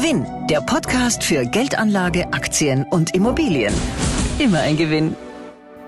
Gewinn, 0.00 0.24
der 0.48 0.62
Podcast 0.62 1.22
für 1.22 1.44
Geldanlage, 1.44 2.32
Aktien 2.32 2.86
und 2.90 3.14
Immobilien. 3.14 3.74
Immer 4.38 4.60
ein 4.60 4.78
Gewinn. 4.78 5.14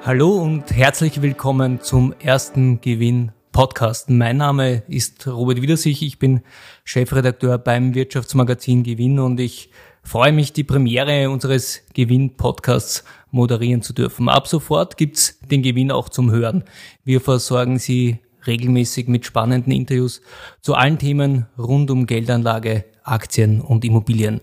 Hallo 0.05 0.35
und 0.35 0.71
herzlich 0.71 1.23
willkommen 1.23 1.81
zum 1.81 2.13
ersten 2.19 2.83
Gewinn 2.83 3.33
Podcast. 3.53 4.11
Mein 4.11 4.37
Name 4.37 4.83
ist 4.87 5.27
Robert 5.27 5.63
Wiedersich. 5.63 6.03
Ich 6.03 6.19
bin 6.19 6.43
Chefredakteur 6.85 7.57
beim 7.57 7.95
Wirtschaftsmagazin 7.95 8.83
Gewinn 8.83 9.19
und 9.19 9.41
ich 9.41 9.71
freue 10.03 10.33
mich, 10.33 10.53
die 10.53 10.65
Premiere 10.65 11.31
unseres 11.31 11.81
Gewinn 11.95 12.37
Podcasts 12.37 13.05
moderieren 13.31 13.81
zu 13.81 13.95
dürfen. 13.95 14.29
Ab 14.29 14.47
sofort 14.47 14.99
gibt's 14.99 15.39
den 15.51 15.63
Gewinn 15.63 15.91
auch 15.91 16.11
zum 16.11 16.31
Hören. 16.31 16.65
Wir 17.03 17.23
versorgen 17.23 17.79
Sie 17.79 18.19
regelmäßig 18.47 19.09
mit 19.09 19.25
spannenden 19.25 19.73
Interviews 19.73 20.21
zu 20.61 20.75
allen 20.75 20.99
Themen 20.99 21.47
rund 21.57 21.91
um 21.91 22.05
Geldanlage, 22.05 22.85
Aktien 23.05 23.61
und 23.61 23.85
Immobilien. 23.85 24.41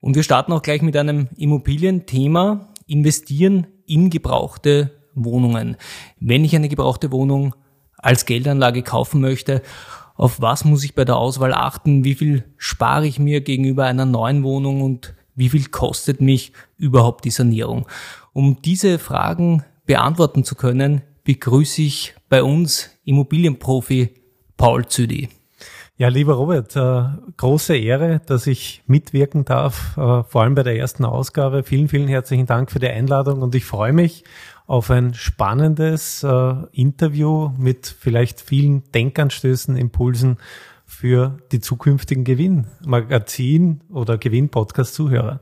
Und 0.00 0.16
wir 0.16 0.22
starten 0.22 0.52
auch 0.52 0.62
gleich 0.62 0.82
mit 0.82 0.96
einem 0.96 1.28
Immobilienthema, 1.36 2.68
investieren 2.86 3.66
in 3.86 4.10
gebrauchte 4.10 4.90
Wohnungen. 5.14 5.76
Wenn 6.18 6.44
ich 6.44 6.56
eine 6.56 6.68
gebrauchte 6.68 7.12
Wohnung 7.12 7.54
als 7.96 8.24
Geldanlage 8.24 8.82
kaufen 8.82 9.20
möchte, 9.20 9.62
auf 10.16 10.40
was 10.40 10.64
muss 10.64 10.84
ich 10.84 10.94
bei 10.94 11.04
der 11.04 11.16
Auswahl 11.16 11.54
achten? 11.54 12.04
Wie 12.04 12.14
viel 12.14 12.44
spare 12.56 13.06
ich 13.06 13.18
mir 13.18 13.40
gegenüber 13.40 13.86
einer 13.86 14.04
neuen 14.04 14.42
Wohnung 14.42 14.82
und 14.82 15.14
wie 15.34 15.48
viel 15.48 15.66
kostet 15.66 16.20
mich 16.20 16.52
überhaupt 16.76 17.24
die 17.24 17.30
Sanierung? 17.30 17.86
Um 18.32 18.60
diese 18.62 18.98
Fragen 18.98 19.64
beantworten 19.86 20.44
zu 20.44 20.54
können, 20.54 21.02
begrüße 21.24 21.82
ich 21.82 22.14
bei 22.28 22.42
uns 22.42 22.90
Immobilienprofi 23.04 24.10
Paul 24.56 24.86
Züdi. 24.86 25.28
Ja, 26.00 26.08
lieber 26.08 26.32
Robert, 26.32 26.74
äh, 26.76 27.02
große 27.36 27.76
Ehre, 27.76 28.22
dass 28.24 28.46
ich 28.46 28.82
mitwirken 28.86 29.44
darf, 29.44 29.98
äh, 29.98 30.22
vor 30.22 30.40
allem 30.40 30.54
bei 30.54 30.62
der 30.62 30.78
ersten 30.78 31.04
Ausgabe. 31.04 31.62
Vielen, 31.62 31.88
vielen 31.88 32.08
herzlichen 32.08 32.46
Dank 32.46 32.70
für 32.70 32.78
die 32.78 32.88
Einladung 32.88 33.42
und 33.42 33.54
ich 33.54 33.66
freue 33.66 33.92
mich 33.92 34.24
auf 34.66 34.90
ein 34.90 35.12
spannendes 35.12 36.22
äh, 36.22 36.54
Interview 36.72 37.50
mit 37.58 37.94
vielleicht 38.00 38.40
vielen 38.40 38.82
Denkanstößen, 38.94 39.76
Impulsen 39.76 40.38
für 40.86 41.36
die 41.52 41.60
zukünftigen 41.60 42.24
Gewinnmagazin 42.24 43.82
oder 43.90 44.16
Gewinn-Podcast-Zuhörer. 44.16 45.40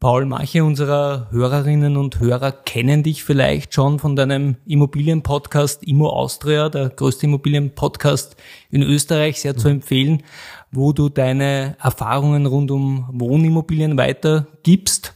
Paul, 0.00 0.26
manche 0.26 0.62
unserer 0.62 1.26
Hörerinnen 1.32 1.96
und 1.96 2.20
Hörer 2.20 2.52
kennen 2.52 3.02
dich 3.02 3.24
vielleicht 3.24 3.74
schon 3.74 3.98
von 3.98 4.14
deinem 4.14 4.56
Immobilienpodcast 4.64 5.82
Immo 5.82 6.08
Austria, 6.08 6.68
der 6.68 6.90
größte 6.90 7.26
Immobilienpodcast 7.26 8.36
in 8.70 8.82
Österreich, 8.82 9.40
sehr 9.40 9.56
zu 9.56 9.66
empfehlen, 9.66 10.22
wo 10.70 10.92
du 10.92 11.08
deine 11.08 11.76
Erfahrungen 11.80 12.46
rund 12.46 12.70
um 12.70 13.08
Wohnimmobilien 13.12 13.98
weitergibst. 13.98 15.14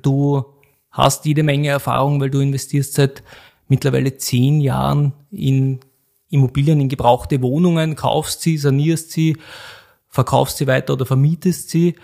Du 0.00 0.44
hast 0.90 1.26
jede 1.26 1.42
Menge 1.42 1.68
Erfahrung, 1.68 2.22
weil 2.22 2.30
du 2.30 2.40
investierst 2.40 2.94
seit 2.94 3.22
mittlerweile 3.68 4.16
zehn 4.16 4.62
Jahren 4.62 5.12
in 5.30 5.80
Immobilien, 6.30 6.80
in 6.80 6.88
gebrauchte 6.88 7.42
Wohnungen, 7.42 7.96
kaufst 7.96 8.40
sie, 8.40 8.56
sanierst 8.56 9.10
sie, 9.10 9.36
verkaufst 10.08 10.56
sie 10.56 10.66
weiter 10.66 10.94
oder 10.94 11.04
vermietest 11.04 11.68
sie. 11.70 11.96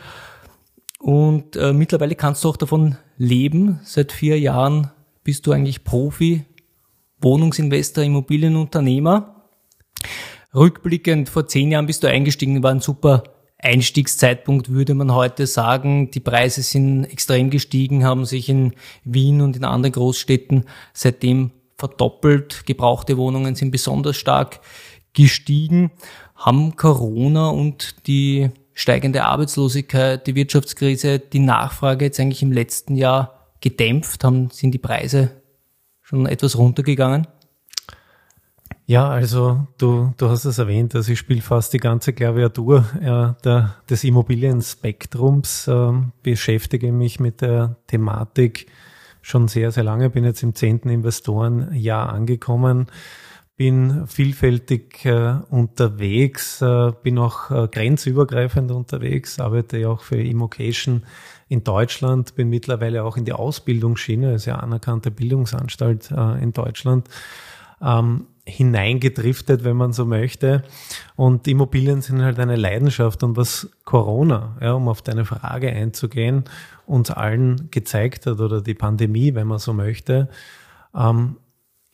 Und 1.06 1.54
äh, 1.54 1.72
mittlerweile 1.72 2.16
kannst 2.16 2.42
du 2.42 2.48
auch 2.48 2.56
davon 2.56 2.96
leben. 3.16 3.78
Seit 3.84 4.10
vier 4.10 4.40
Jahren 4.40 4.90
bist 5.22 5.46
du 5.46 5.52
eigentlich 5.52 5.84
Profi, 5.84 6.46
Wohnungsinvestor, 7.20 8.02
Immobilienunternehmer. 8.02 9.44
Rückblickend 10.52 11.28
vor 11.28 11.46
zehn 11.46 11.70
Jahren 11.70 11.86
bist 11.86 12.02
du 12.02 12.08
eingestiegen, 12.08 12.60
war 12.64 12.72
ein 12.72 12.80
super 12.80 13.22
Einstiegszeitpunkt, 13.58 14.70
würde 14.70 14.94
man 14.94 15.14
heute 15.14 15.46
sagen. 15.46 16.10
Die 16.10 16.18
Preise 16.18 16.62
sind 16.62 17.04
extrem 17.04 17.50
gestiegen, 17.50 18.02
haben 18.02 18.24
sich 18.24 18.48
in 18.48 18.74
Wien 19.04 19.42
und 19.42 19.54
in 19.54 19.64
anderen 19.64 19.92
Großstädten 19.92 20.64
seitdem 20.92 21.52
verdoppelt. 21.78 22.66
Gebrauchte 22.66 23.16
Wohnungen 23.16 23.54
sind 23.54 23.70
besonders 23.70 24.16
stark 24.16 24.58
gestiegen. 25.12 25.92
Haben 26.34 26.74
Corona 26.74 27.50
und 27.50 28.08
die 28.08 28.50
steigende 28.76 29.24
Arbeitslosigkeit, 29.24 30.26
die 30.26 30.34
Wirtschaftskrise, 30.36 31.18
die 31.18 31.40
Nachfrage 31.40 32.04
jetzt 32.04 32.20
eigentlich 32.20 32.42
im 32.42 32.52
letzten 32.52 32.94
Jahr 32.94 33.48
gedämpft? 33.60 34.22
Haben, 34.22 34.50
sind 34.50 34.72
die 34.72 34.78
Preise 34.78 35.30
schon 36.02 36.26
etwas 36.26 36.56
runtergegangen? 36.56 37.26
Ja, 38.84 39.08
also 39.08 39.66
du, 39.78 40.12
du 40.16 40.28
hast 40.28 40.44
es 40.44 40.58
erwähnt, 40.58 40.94
also 40.94 41.10
ich 41.10 41.18
spiele 41.18 41.40
fast 41.40 41.72
die 41.72 41.78
ganze 41.78 42.12
Klaviatur 42.12 42.84
äh, 43.00 43.42
der, 43.42 43.74
des 43.90 44.04
Immobilienspektrums, 44.04 45.66
äh, 45.66 45.92
beschäftige 46.22 46.92
mich 46.92 47.18
mit 47.18 47.40
der 47.40 47.76
Thematik 47.88 48.66
schon 49.22 49.48
sehr, 49.48 49.72
sehr 49.72 49.82
lange, 49.82 50.10
bin 50.10 50.22
jetzt 50.22 50.44
im 50.44 50.54
zehnten 50.54 50.90
Investorenjahr 50.90 52.12
angekommen 52.12 52.86
bin 53.56 54.06
vielfältig 54.06 55.04
äh, 55.06 55.36
unterwegs, 55.48 56.60
äh, 56.60 56.92
bin 57.02 57.18
auch 57.18 57.50
äh, 57.50 57.68
grenzübergreifend 57.68 58.70
unterwegs, 58.70 59.40
arbeite 59.40 59.78
ja 59.78 59.88
auch 59.88 60.02
für 60.02 60.20
Immocation 60.20 61.04
in 61.48 61.64
Deutschland, 61.64 62.34
bin 62.34 62.50
mittlerweile 62.50 63.02
auch 63.04 63.16
in 63.16 63.24
die 63.24 63.32
Ausbildungsschiene, 63.32 64.30
also 64.30 64.50
ja 64.50 64.56
anerkannte 64.56 65.10
Bildungsanstalt 65.10 66.10
äh, 66.10 66.42
in 66.42 66.52
Deutschland, 66.52 67.08
ähm, 67.80 68.26
hineingedriftet, 68.44 69.64
wenn 69.64 69.76
man 69.76 69.92
so 69.92 70.04
möchte. 70.04 70.62
Und 71.16 71.48
Immobilien 71.48 72.02
sind 72.02 72.22
halt 72.22 72.38
eine 72.38 72.56
Leidenschaft 72.56 73.22
und 73.22 73.36
was 73.36 73.70
Corona, 73.84 74.56
ja, 74.60 74.74
um 74.74 74.88
auf 74.88 75.02
deine 75.02 75.24
Frage 75.24 75.70
einzugehen, 75.70 76.44
uns 76.84 77.10
allen 77.10 77.70
gezeigt 77.70 78.26
hat 78.26 78.38
oder 78.38 78.60
die 78.60 78.74
Pandemie, 78.74 79.34
wenn 79.34 79.48
man 79.48 79.58
so 79.58 79.72
möchte, 79.72 80.28
ähm, 80.94 81.36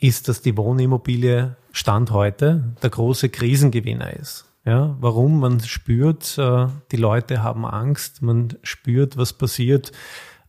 ist, 0.02 0.28
dass 0.28 0.42
die 0.42 0.56
Wohnimmobilie 0.56 1.56
Stand 1.72 2.10
heute 2.10 2.74
der 2.82 2.90
große 2.90 3.28
Krisengewinner 3.28 4.12
ist. 4.12 4.46
Ja, 4.64 4.96
warum? 5.00 5.40
Man 5.40 5.60
spürt, 5.60 6.38
äh, 6.38 6.66
die 6.92 6.96
Leute 6.96 7.42
haben 7.42 7.64
Angst, 7.64 8.22
man 8.22 8.56
spürt, 8.62 9.16
was 9.16 9.32
passiert 9.32 9.92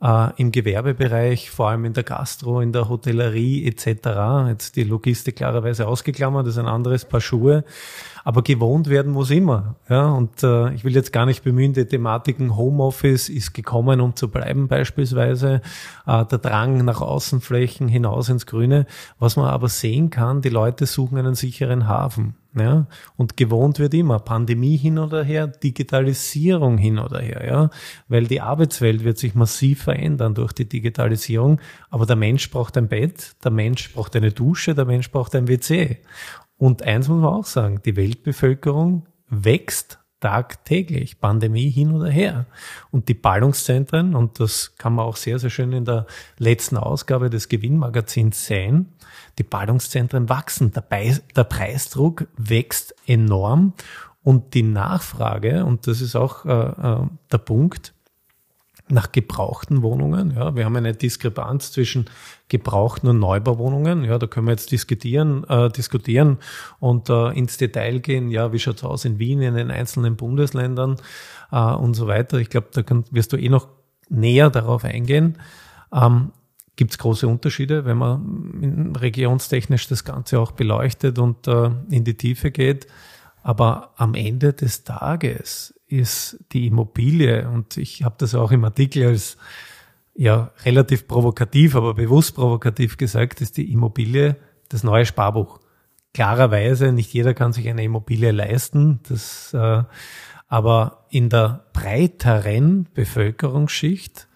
äh, 0.03 0.29
im 0.35 0.51
Gewerbebereich, 0.51 1.49
vor 1.49 1.69
allem 1.69 1.85
in 1.85 1.93
der 1.93 2.03
Gastro, 2.03 2.59
in 2.59 2.73
der 2.73 2.89
Hotellerie 2.89 3.65
etc. 3.65 4.49
Jetzt 4.49 4.75
die 4.75 4.83
Logistik 4.83 5.37
klarerweise 5.37 5.87
ausgeklammert, 5.87 6.45
das 6.45 6.55
ist 6.55 6.59
ein 6.59 6.67
anderes 6.67 7.05
Paar 7.05 7.21
Schuhe. 7.21 7.63
Aber 8.25 8.41
gewohnt 8.41 8.89
werden 8.89 9.11
muss 9.11 9.31
immer. 9.31 9.75
Ja, 9.89 10.11
und 10.11 10.43
äh, 10.43 10.73
ich 10.73 10.83
will 10.83 10.93
jetzt 10.93 11.11
gar 11.11 11.25
nicht 11.25 11.43
bemühen, 11.43 11.73
die 11.73 11.85
Thematiken 11.85 12.55
Homeoffice 12.55 13.29
ist 13.29 13.53
gekommen, 13.53 14.01
um 14.01 14.15
zu 14.15 14.29
bleiben 14.29 14.67
beispielsweise. 14.67 15.61
Äh, 16.05 16.25
der 16.25 16.37
Drang 16.37 16.83
nach 16.85 17.01
Außenflächen 17.01 17.87
hinaus 17.87 18.29
ins 18.29 18.45
Grüne. 18.45 18.85
Was 19.19 19.35
man 19.35 19.47
aber 19.47 19.69
sehen 19.69 20.09
kann, 20.09 20.41
die 20.41 20.49
Leute 20.49 20.85
suchen 20.85 21.17
einen 21.17 21.35
sicheren 21.35 21.87
Hafen. 21.87 22.35
Ja, 22.55 22.85
und 23.17 23.35
gewohnt 23.35 23.79
wird 23.79 23.95
immer 23.95 24.19
Pandemie 24.19 24.77
hin 24.77 24.99
oder 24.99 25.23
her, 25.23 25.47
Digitalisierung 25.47 26.77
hin 26.77 26.99
oder 26.99 27.19
her, 27.19 27.43
ja, 27.47 27.69
weil 28.07 28.27
die 28.27 28.41
Arbeitswelt 28.41 29.03
wird 29.03 29.17
sich 29.17 29.33
massiv 29.33 29.81
verändern 29.81 30.35
durch 30.35 30.53
die 30.53 30.69
Digitalisierung. 30.69 31.59
Aber 31.89 32.05
der 32.05 32.15
Mensch 32.15 32.51
braucht 32.51 32.77
ein 32.77 32.87
Bett, 32.87 33.35
der 33.43 33.49
Mensch 33.49 33.91
braucht 33.93 34.15
eine 34.15 34.31
Dusche, 34.31 34.75
der 34.75 34.85
Mensch 34.85 35.09
braucht 35.09 35.33
ein 35.35 35.47
WC. 35.47 35.97
Und 36.57 36.83
eins 36.83 37.07
muss 37.07 37.21
man 37.21 37.33
auch 37.33 37.45
sagen, 37.45 37.81
die 37.83 37.95
Weltbevölkerung 37.95 39.07
wächst 39.29 40.02
tagtäglich, 40.23 41.19
Pandemie 41.19 41.69
hin 41.69 41.91
oder 41.91 42.09
her. 42.09 42.45
Und 42.91 43.09
die 43.09 43.13
Ballungszentren, 43.13 44.15
und 44.15 44.39
das 44.39 44.73
kann 44.77 44.95
man 44.95 45.05
auch 45.05 45.17
sehr, 45.17 45.37
sehr 45.37 45.49
schön 45.49 45.73
in 45.73 45.83
der 45.83 46.07
letzten 46.37 46.77
Ausgabe 46.77 47.29
des 47.29 47.49
Gewinnmagazins 47.49 48.45
sehen, 48.45 48.93
die 49.37 49.43
Ballungszentren 49.43 50.29
wachsen, 50.29 50.71
der, 50.71 50.85
der 51.35 51.43
Preisdruck 51.43 52.27
wächst 52.37 52.95
enorm 53.05 53.73
und 54.23 54.53
die 54.53 54.63
Nachfrage, 54.63 55.65
und 55.65 55.87
das 55.87 55.99
ist 55.99 56.15
auch 56.15 56.45
äh, 56.45 56.51
äh 56.51 57.07
der 57.29 57.37
Punkt, 57.39 57.93
nach 58.89 59.11
gebrauchten 59.11 59.81
Wohnungen. 59.81 60.33
Ja, 60.35 60.55
wir 60.55 60.65
haben 60.65 60.75
eine 60.75 60.93
Diskrepanz 60.93 61.71
zwischen 61.71 62.05
gebrauchten 62.49 63.07
und 63.07 63.19
Neubauwohnungen. 63.19 64.03
Ja, 64.03 64.19
da 64.19 64.27
können 64.27 64.47
wir 64.47 64.51
jetzt 64.51 64.71
diskutieren, 64.71 65.45
äh, 65.45 65.69
diskutieren 65.69 66.37
und 66.79 67.09
äh, 67.09 67.29
ins 67.29 67.57
Detail 67.57 67.99
gehen. 67.99 68.29
Ja, 68.29 68.51
wie 68.51 68.59
schaut's 68.59 68.83
aus 68.83 69.05
in 69.05 69.19
Wien, 69.19 69.41
in 69.41 69.55
den 69.55 69.71
einzelnen 69.71 70.15
Bundesländern 70.15 70.97
äh, 71.51 71.57
und 71.57 71.93
so 71.93 72.07
weiter. 72.07 72.37
Ich 72.39 72.49
glaube, 72.49 72.67
da 72.73 72.83
kann, 72.83 73.05
wirst 73.11 73.31
du 73.33 73.37
eh 73.37 73.49
noch 73.49 73.67
näher 74.09 74.49
darauf 74.49 74.83
eingehen. 74.83 75.37
Ähm, 75.93 76.31
Gibt 76.75 76.91
es 76.91 76.97
große 76.97 77.27
Unterschiede, 77.27 77.85
wenn 77.85 77.97
man 77.97 78.95
regionstechnisch 78.95 79.87
das 79.87 80.03
Ganze 80.03 80.39
auch 80.39 80.51
beleuchtet 80.51 81.19
und 81.19 81.47
äh, 81.47 81.69
in 81.89 82.03
die 82.03 82.15
Tiefe 82.15 82.49
geht? 82.49 82.87
Aber 83.43 83.91
am 83.97 84.15
Ende 84.15 84.53
des 84.53 84.85
Tages 84.85 85.79
ist 85.85 86.43
die 86.53 86.67
Immobilie, 86.67 87.47
und 87.49 87.77
ich 87.77 88.03
habe 88.03 88.15
das 88.17 88.33
auch 88.33 88.51
im 88.51 88.63
Artikel 88.63 89.05
als 89.05 89.37
ja 90.15 90.51
relativ 90.63 91.07
provokativ, 91.07 91.75
aber 91.75 91.93
bewusst 91.93 92.35
provokativ 92.35 92.97
gesagt, 92.97 93.41
ist 93.41 93.57
die 93.57 93.71
Immobilie 93.71 94.37
das 94.69 94.83
neue 94.83 95.05
Sparbuch. 95.05 95.59
Klarerweise, 96.13 96.91
nicht 96.93 97.13
jeder 97.13 97.33
kann 97.33 97.53
sich 97.53 97.67
eine 97.67 97.83
Immobilie 97.83 98.31
leisten. 98.31 99.01
Das, 99.09 99.53
äh, 99.53 99.83
Aber 100.47 101.05
in 101.09 101.29
der 101.29 101.65
breiteren 101.73 102.87
Bevölkerungsschicht 102.93 104.27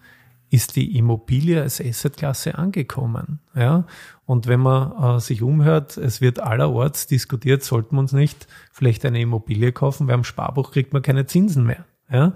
ist 0.50 0.76
die 0.76 0.96
Immobilie 0.96 1.62
als 1.62 1.80
Assetklasse 1.80 2.56
angekommen. 2.56 3.40
Ja? 3.54 3.84
Und 4.24 4.46
wenn 4.46 4.60
man 4.60 5.16
äh, 5.16 5.20
sich 5.20 5.42
umhört, 5.42 5.96
es 5.96 6.20
wird 6.20 6.40
allerorts 6.40 7.06
diskutiert, 7.06 7.62
sollten 7.62 7.96
wir 7.96 8.00
uns 8.00 8.12
nicht 8.12 8.46
vielleicht 8.72 9.04
eine 9.04 9.20
Immobilie 9.20 9.72
kaufen, 9.72 10.06
weil 10.06 10.14
am 10.14 10.24
Sparbuch 10.24 10.72
kriegt 10.72 10.92
man 10.92 11.02
keine 11.02 11.26
Zinsen 11.26 11.64
mehr. 11.64 11.84
Ja? 12.10 12.32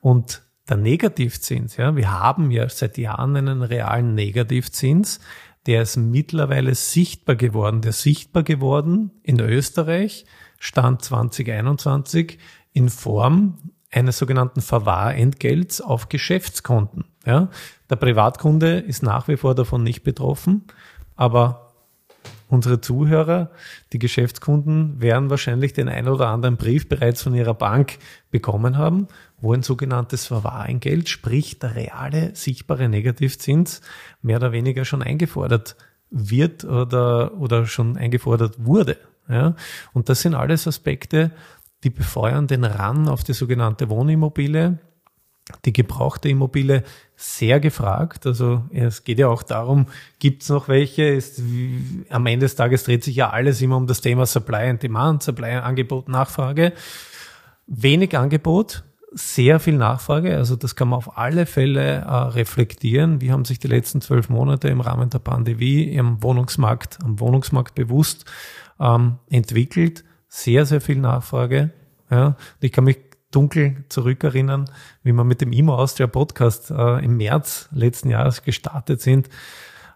Und 0.00 0.42
der 0.68 0.76
Negativzins, 0.76 1.76
ja, 1.76 1.94
wir 1.94 2.10
haben 2.10 2.50
ja 2.50 2.68
seit 2.68 2.98
Jahren 2.98 3.36
einen 3.36 3.62
realen 3.62 4.14
Negativzins, 4.14 5.20
der 5.66 5.82
ist 5.82 5.96
mittlerweile 5.96 6.74
sichtbar 6.74 7.36
geworden. 7.36 7.80
Der 7.80 7.90
ist 7.90 8.02
sichtbar 8.02 8.42
geworden 8.42 9.10
in 9.22 9.40
Österreich, 9.40 10.24
Stand 10.58 11.02
2021, 11.02 12.38
in 12.72 12.88
Form 12.88 13.58
eines 13.90 14.18
sogenannten 14.18 14.60
Verwahrentgelts 14.60 15.80
auf 15.80 16.08
Geschäftskonten. 16.08 17.04
Ja, 17.26 17.48
der 17.90 17.96
Privatkunde 17.96 18.78
ist 18.78 19.02
nach 19.02 19.28
wie 19.28 19.36
vor 19.36 19.54
davon 19.54 19.82
nicht 19.82 20.04
betroffen, 20.04 20.64
aber 21.16 21.72
unsere 22.48 22.80
Zuhörer, 22.80 23.50
die 23.92 23.98
Geschäftskunden, 23.98 25.00
werden 25.00 25.28
wahrscheinlich 25.28 25.72
den 25.72 25.88
ein 25.88 26.08
oder 26.08 26.28
anderen 26.28 26.56
Brief 26.56 26.88
bereits 26.88 27.22
von 27.22 27.34
ihrer 27.34 27.54
Bank 27.54 27.98
bekommen 28.30 28.78
haben, 28.78 29.08
wo 29.40 29.52
ein 29.52 29.62
sogenanntes 29.62 30.26
Verwahrentgelt, 30.26 31.08
sprich 31.08 31.58
der 31.58 31.74
reale 31.74 32.34
sichtbare 32.34 32.88
Negativzins, 32.88 33.80
mehr 34.22 34.36
oder 34.36 34.52
weniger 34.52 34.84
schon 34.84 35.02
eingefordert 35.02 35.76
wird 36.10 36.64
oder, 36.64 37.34
oder 37.34 37.66
schon 37.66 37.96
eingefordert 37.96 38.64
wurde. 38.64 38.98
Ja? 39.28 39.56
Und 39.92 40.08
das 40.08 40.22
sind 40.22 40.34
alles 40.34 40.68
Aspekte, 40.68 41.32
die 41.82 41.90
befeuern 41.90 42.46
den 42.46 42.64
Ran 42.64 43.08
auf 43.08 43.24
die 43.24 43.34
sogenannte 43.34 43.90
Wohnimmobilie. 43.90 44.78
Die 45.64 45.72
gebrauchte 45.72 46.28
Immobilie 46.28 46.82
sehr 47.14 47.60
gefragt. 47.60 48.26
Also 48.26 48.64
es 48.70 49.04
geht 49.04 49.18
ja 49.18 49.28
auch 49.28 49.42
darum, 49.42 49.86
gibt 50.18 50.42
es 50.42 50.48
noch 50.48 50.68
welche? 50.68 51.04
Ist, 51.04 51.40
am 52.10 52.26
Ende 52.26 52.46
des 52.46 52.56
Tages 52.56 52.84
dreht 52.84 53.04
sich 53.04 53.16
ja 53.16 53.30
alles 53.30 53.62
immer 53.62 53.76
um 53.76 53.86
das 53.86 54.00
Thema 54.00 54.26
Supply 54.26 54.68
and 54.68 54.82
Demand, 54.82 55.22
Supply, 55.22 55.52
Angebot, 55.52 56.08
Nachfrage. 56.08 56.72
Wenig 57.68 58.16
Angebot, 58.16 58.84
sehr 59.12 59.60
viel 59.60 59.76
Nachfrage. 59.76 60.36
Also 60.36 60.56
das 60.56 60.74
kann 60.74 60.88
man 60.88 60.98
auf 60.98 61.16
alle 61.16 61.46
Fälle 61.46 61.98
äh, 62.00 62.10
reflektieren. 62.10 63.20
Wie 63.20 63.30
haben 63.30 63.44
sich 63.44 63.58
die 63.58 63.68
letzten 63.68 64.00
zwölf 64.00 64.28
Monate 64.28 64.68
im 64.68 64.80
Rahmen 64.80 65.10
der 65.10 65.20
Pandemie 65.20 65.84
im 65.84 66.22
Wohnungsmarkt, 66.22 66.98
am 67.04 67.20
Wohnungsmarkt 67.20 67.74
bewusst 67.76 68.24
ähm, 68.80 69.18
entwickelt? 69.30 70.04
sehr, 70.36 70.66
sehr 70.66 70.80
viel 70.80 70.98
Nachfrage. 70.98 71.70
Ja, 72.10 72.36
ich 72.60 72.70
kann 72.70 72.84
mich 72.84 73.05
dunkel 73.36 73.84
zurückerinnern, 73.90 74.70
wie 75.02 75.12
wir 75.12 75.24
mit 75.24 75.42
dem 75.42 75.52
Imo 75.52 75.74
Austria 75.74 76.06
Podcast 76.06 76.70
äh, 76.70 77.04
im 77.04 77.18
März 77.18 77.68
letzten 77.70 78.08
Jahres 78.08 78.42
gestartet 78.42 79.02
sind, 79.02 79.28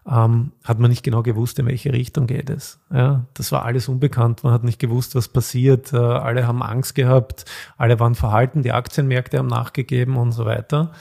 ähm, 0.07 0.51
hat 0.63 0.79
man 0.79 0.89
nicht 0.89 1.03
genau 1.03 1.21
gewusst, 1.23 1.59
in 1.59 1.65
welche 1.67 1.93
Richtung 1.93 2.27
geht 2.27 2.49
es. 2.49 2.79
Ja, 2.91 3.25
das 3.33 3.51
war 3.51 3.65
alles 3.65 3.87
unbekannt. 3.87 4.43
Man 4.43 4.53
hat 4.53 4.63
nicht 4.63 4.79
gewusst, 4.79 5.15
was 5.15 5.27
passiert. 5.27 5.93
Äh, 5.93 5.97
alle 5.97 6.47
haben 6.47 6.63
Angst 6.63 6.95
gehabt. 6.95 7.45
Alle 7.77 7.99
waren 7.99 8.15
verhalten. 8.15 8.63
Die 8.63 8.71
Aktienmärkte 8.71 9.37
haben 9.37 9.47
nachgegeben 9.47 10.17
und 10.17 10.31
so 10.31 10.45
weiter. 10.45 10.91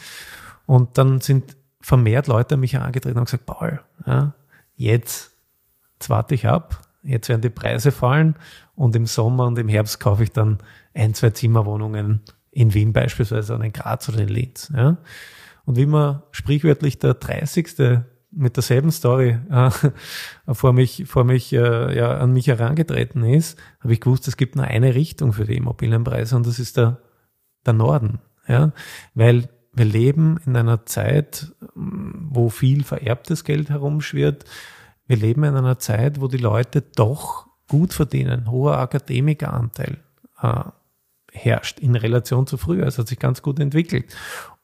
Und 0.67 0.99
dann 0.99 1.21
sind 1.21 1.57
vermehrt 1.81 2.27
Leute 2.27 2.55
an 2.55 2.61
mich 2.61 2.75
herangetreten 2.75 3.19
und 3.19 3.25
gesagt, 3.25 3.47
Paul, 3.47 3.81
ja, 4.07 4.35
jetzt, 4.77 5.33
jetzt 5.95 6.11
warte 6.11 6.35
ich 6.35 6.47
ab. 6.47 6.83
Jetzt 7.03 7.29
werden 7.29 7.41
die 7.41 7.51
Preise 7.51 7.93
fallen 7.93 8.37
und 8.75 8.95
im 8.97 9.07
Sommer 9.07 9.47
und 9.47 9.59
im 9.59 9.69
Herbst 9.69 10.01
kaufe 10.01 10.23
ich 10.23 10.33
dann 10.33 10.59
ein, 10.95 11.15
zwei 11.15 11.31
Zimmerwohnungen 11.31 12.21
in 12.51 12.75
Wien 12.75 12.93
beispielsweise 12.93 13.55
oder 13.55 13.65
in 13.65 13.73
Graz 13.73 14.09
oder 14.09 14.21
in 14.21 14.29
Linz. 14.29 14.73
Ja? 14.75 14.99
Und 15.65 15.77
wie 15.77 15.87
man 15.87 16.23
sprichwörtlich 16.33 16.99
der 16.99 17.15
30. 17.15 18.03
mit 18.33 18.57
derselben 18.57 18.91
Story 18.91 19.39
äh, 19.51 19.71
vor 20.53 20.73
mich, 20.73 21.05
vor 21.07 21.25
mich 21.25 21.53
äh, 21.53 21.97
ja, 21.97 22.19
an 22.19 22.33
mich 22.33 22.49
herangetreten 22.49 23.25
ist, 23.25 23.59
habe 23.81 23.93
ich 23.93 24.01
gewusst, 24.01 24.29
es 24.29 24.37
gibt 24.37 24.57
nur 24.57 24.65
eine 24.65 24.95
Richtung 24.95 25.33
für 25.33 25.45
die 25.45 25.57
Immobilienpreise 25.57 26.37
und 26.37 26.47
das 26.47 26.59
ist 26.59 26.77
der, 26.77 26.99
der 27.65 27.73
Norden. 27.73 28.21
Ja? 28.47 28.73
Weil 29.15 29.49
wir 29.73 29.85
leben 29.85 30.41
in 30.47 30.57
einer 30.57 30.85
Zeit, 30.87 31.53
wo 31.75 32.49
viel 32.49 32.83
vererbtes 32.85 33.45
Geld 33.45 33.71
herumschwirrt. 33.71 34.45
Wir 35.11 35.17
leben 35.17 35.43
in 35.43 35.57
einer 35.57 35.81
Zeit, 35.81 36.21
wo 36.21 36.29
die 36.29 36.37
Leute 36.37 36.83
doch 36.83 37.49
gut 37.67 37.93
verdienen, 37.93 38.49
hoher 38.49 38.79
Akademikeranteil 38.79 39.99
äh, 40.41 40.63
herrscht 41.33 41.81
in 41.81 41.97
Relation 41.97 42.47
zu 42.47 42.57
früher. 42.57 42.87
Es 42.87 42.97
hat 42.97 43.09
sich 43.09 43.19
ganz 43.19 43.43
gut 43.43 43.59
entwickelt. 43.59 44.05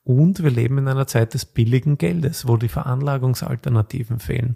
Und 0.04 0.44
wir 0.44 0.52
leben 0.52 0.78
in 0.78 0.86
einer 0.86 1.08
Zeit 1.08 1.34
des 1.34 1.46
billigen 1.46 1.98
Geldes, 1.98 2.46
wo 2.46 2.56
die 2.56 2.68
Veranlagungsalternativen 2.68 4.20
fehlen. 4.20 4.54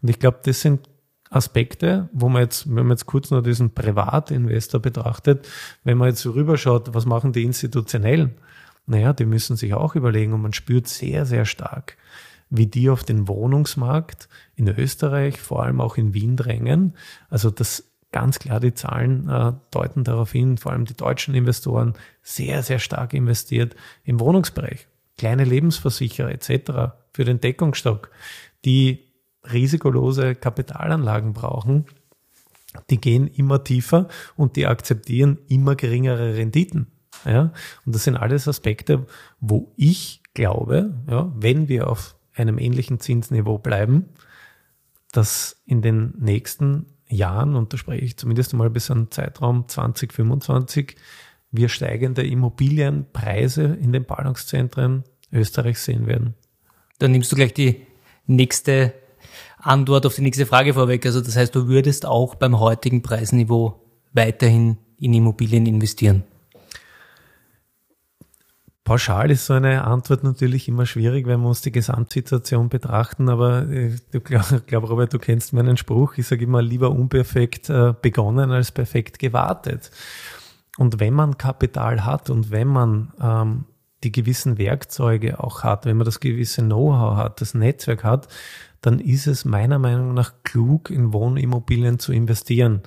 Und 0.00 0.08
ich 0.08 0.18
glaube, 0.18 0.38
das 0.42 0.62
sind 0.62 0.88
Aspekte, 1.28 2.08
wo 2.14 2.30
man 2.30 2.40
jetzt, 2.40 2.66
wenn 2.66 2.86
man 2.86 2.92
jetzt 2.92 3.04
kurz 3.04 3.30
nur 3.30 3.42
diesen 3.42 3.74
Privatinvestor 3.74 4.80
betrachtet, 4.80 5.46
wenn 5.84 5.98
man 5.98 6.08
jetzt 6.08 6.22
so 6.22 6.30
rüberschaut, 6.30 6.94
was 6.94 7.04
machen 7.04 7.34
die 7.34 7.44
Institutionellen? 7.44 8.36
Naja, 8.86 9.12
die 9.12 9.26
müssen 9.26 9.56
sich 9.56 9.74
auch 9.74 9.96
überlegen 9.96 10.32
und 10.32 10.40
man 10.40 10.54
spürt 10.54 10.88
sehr, 10.88 11.26
sehr 11.26 11.44
stark, 11.44 11.98
wie 12.50 12.66
die 12.66 12.90
auf 12.90 13.04
den 13.04 13.28
Wohnungsmarkt 13.28 14.28
in 14.54 14.68
Österreich, 14.68 15.40
vor 15.40 15.64
allem 15.64 15.80
auch 15.80 15.96
in 15.96 16.14
Wien 16.14 16.36
drängen. 16.36 16.94
Also 17.28 17.50
das 17.50 17.84
ganz 18.12 18.38
klar 18.38 18.60
die 18.60 18.74
Zahlen 18.74 19.28
äh, 19.28 19.52
deuten 19.70 20.04
darauf 20.04 20.32
hin, 20.32 20.58
vor 20.58 20.72
allem 20.72 20.84
die 20.84 20.96
deutschen 20.96 21.34
Investoren 21.34 21.94
sehr, 22.22 22.62
sehr 22.62 22.78
stark 22.78 23.12
investiert 23.12 23.76
im 24.04 24.20
Wohnungsbereich. 24.20 24.86
Kleine 25.18 25.44
Lebensversicherer 25.44 26.30
etc. 26.30 26.94
für 27.12 27.24
den 27.24 27.40
Deckungsstock, 27.40 28.10
die 28.64 29.04
risikolose 29.52 30.34
Kapitalanlagen 30.34 31.32
brauchen, 31.32 31.86
die 32.90 33.00
gehen 33.00 33.26
immer 33.26 33.64
tiefer 33.64 34.08
und 34.36 34.56
die 34.56 34.66
akzeptieren 34.66 35.38
immer 35.48 35.76
geringere 35.76 36.36
Renditen. 36.36 36.88
Ja? 37.24 37.52
Und 37.84 37.94
das 37.94 38.04
sind 38.04 38.16
alles 38.16 38.48
Aspekte, 38.48 39.06
wo 39.40 39.72
ich 39.76 40.22
glaube, 40.34 40.94
ja, 41.08 41.32
wenn 41.34 41.68
wir 41.68 41.88
auf 41.88 42.15
einem 42.36 42.58
ähnlichen 42.58 43.00
Zinsniveau 43.00 43.58
bleiben, 43.58 44.06
dass 45.12 45.62
in 45.66 45.82
den 45.82 46.14
nächsten 46.18 46.86
Jahren, 47.08 47.56
und 47.56 47.72
da 47.72 47.76
spreche 47.76 48.04
ich 48.04 48.16
zumindest 48.16 48.52
einmal 48.52 48.70
bis 48.70 48.90
an 48.90 49.10
Zeitraum 49.10 49.68
2025, 49.68 50.96
wir 51.50 51.68
steigende 51.68 52.26
Immobilienpreise 52.26 53.62
in 53.64 53.92
den 53.92 54.04
Ballungszentren 54.04 55.04
Österreichs 55.32 55.84
sehen 55.84 56.06
werden. 56.06 56.34
Dann 56.98 57.12
nimmst 57.12 57.30
du 57.32 57.36
gleich 57.36 57.54
die 57.54 57.86
nächste 58.26 58.92
Antwort 59.58 60.06
auf 60.06 60.14
die 60.14 60.22
nächste 60.22 60.46
Frage 60.46 60.74
vorweg. 60.74 61.04
Also 61.06 61.20
das 61.20 61.36
heißt, 61.36 61.54
du 61.54 61.68
würdest 61.68 62.06
auch 62.06 62.34
beim 62.34 62.58
heutigen 62.58 63.02
Preisniveau 63.02 63.80
weiterhin 64.12 64.78
in 64.98 65.12
Immobilien 65.12 65.66
investieren? 65.66 66.24
Pauschal 68.86 69.32
ist 69.32 69.46
so 69.46 69.52
eine 69.52 69.82
Antwort 69.82 70.22
natürlich 70.22 70.68
immer 70.68 70.86
schwierig, 70.86 71.26
wenn 71.26 71.40
wir 71.40 71.48
uns 71.48 71.60
die 71.60 71.72
Gesamtsituation 71.72 72.68
betrachten, 72.68 73.28
aber 73.28 73.68
ich 73.68 74.00
äh, 74.12 74.20
glaube, 74.20 74.62
glaub, 74.66 74.88
Robert, 74.88 75.12
du 75.12 75.18
kennst 75.18 75.52
meinen 75.52 75.76
Spruch, 75.76 76.16
ich 76.18 76.28
sage 76.28 76.44
immer 76.44 76.62
lieber 76.62 76.92
unperfekt 76.92 77.68
äh, 77.68 77.94
begonnen 78.00 78.52
als 78.52 78.70
perfekt 78.70 79.18
gewartet. 79.18 79.90
Und 80.78 81.00
wenn 81.00 81.14
man 81.14 81.36
Kapital 81.36 82.04
hat 82.04 82.30
und 82.30 82.52
wenn 82.52 82.68
man 82.68 83.12
ähm, 83.20 83.64
die 84.04 84.12
gewissen 84.12 84.56
Werkzeuge 84.56 85.42
auch 85.42 85.64
hat, 85.64 85.84
wenn 85.84 85.96
man 85.96 86.04
das 86.04 86.20
gewisse 86.20 86.62
Know-how 86.62 87.16
hat, 87.16 87.40
das 87.40 87.54
Netzwerk 87.54 88.04
hat, 88.04 88.28
dann 88.82 89.00
ist 89.00 89.26
es 89.26 89.44
meiner 89.44 89.80
Meinung 89.80 90.14
nach 90.14 90.32
klug, 90.44 90.90
in 90.90 91.12
Wohnimmobilien 91.12 91.98
zu 91.98 92.12
investieren. 92.12 92.82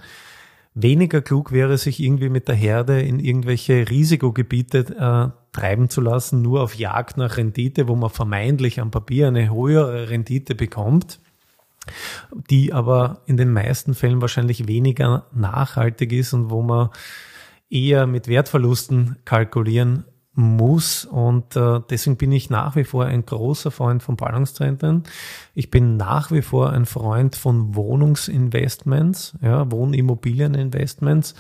Weniger 0.76 1.22
klug 1.22 1.52
wäre, 1.52 1.78
sich 1.78 2.00
irgendwie 2.00 2.30
mit 2.30 2.48
der 2.48 2.56
Herde 2.56 3.02
in 3.02 3.20
irgendwelche 3.20 3.90
Risikogebiete 3.90 5.34
äh, 5.36 5.39
treiben 5.52 5.90
zu 5.90 6.02
lassen, 6.02 6.42
nur 6.42 6.62
auf 6.62 6.76
Jagd 6.76 7.18
nach 7.18 7.38
Rendite, 7.38 7.88
wo 7.88 7.96
man 7.96 8.10
vermeintlich 8.10 8.80
am 8.80 8.92
Papier 8.92 9.28
eine 9.28 9.52
höhere 9.52 10.10
Rendite 10.10 10.56
bekommt, 10.56 11.20
die 12.50 12.74
aber 12.74 13.22
in 13.26 13.38
den 13.38 13.52
meisten 13.52 13.94
Fällen 13.94 14.22
wahrscheinlich 14.22 14.68
weniger 14.68 15.26
nachhaltig 15.34 16.12
ist 16.12 16.34
und 16.34 16.50
wo 16.50 16.62
man 16.62 16.90
eher 17.70 18.08
mit 18.08 18.28
Wertverlusten 18.28 19.18
kalkulieren 19.26 20.06
muss. 20.34 21.06
Und 21.06 21.56
äh, 21.56 21.82
deswegen 21.90 22.18
bin 22.18 22.32
ich 22.32 22.50
nach 22.50 22.76
wie 22.76 22.84
vor 22.84 23.06
ein 23.06 23.26
großer 23.26 23.72
Freund 23.72 24.02
von 24.02 24.16
Ballungszentren. 24.16 25.04
Ich 25.54 25.70
bin 25.70 25.98
nach 25.98 26.32
wie 26.32 26.42
vor 26.42 26.72
ein 26.72 26.86
Freund 26.86 27.36
von 27.36 27.76
Wohnungsinvestments, 27.76 29.38
ja, 29.42 29.70
Wohnimmobilieninvestments. 29.72 31.36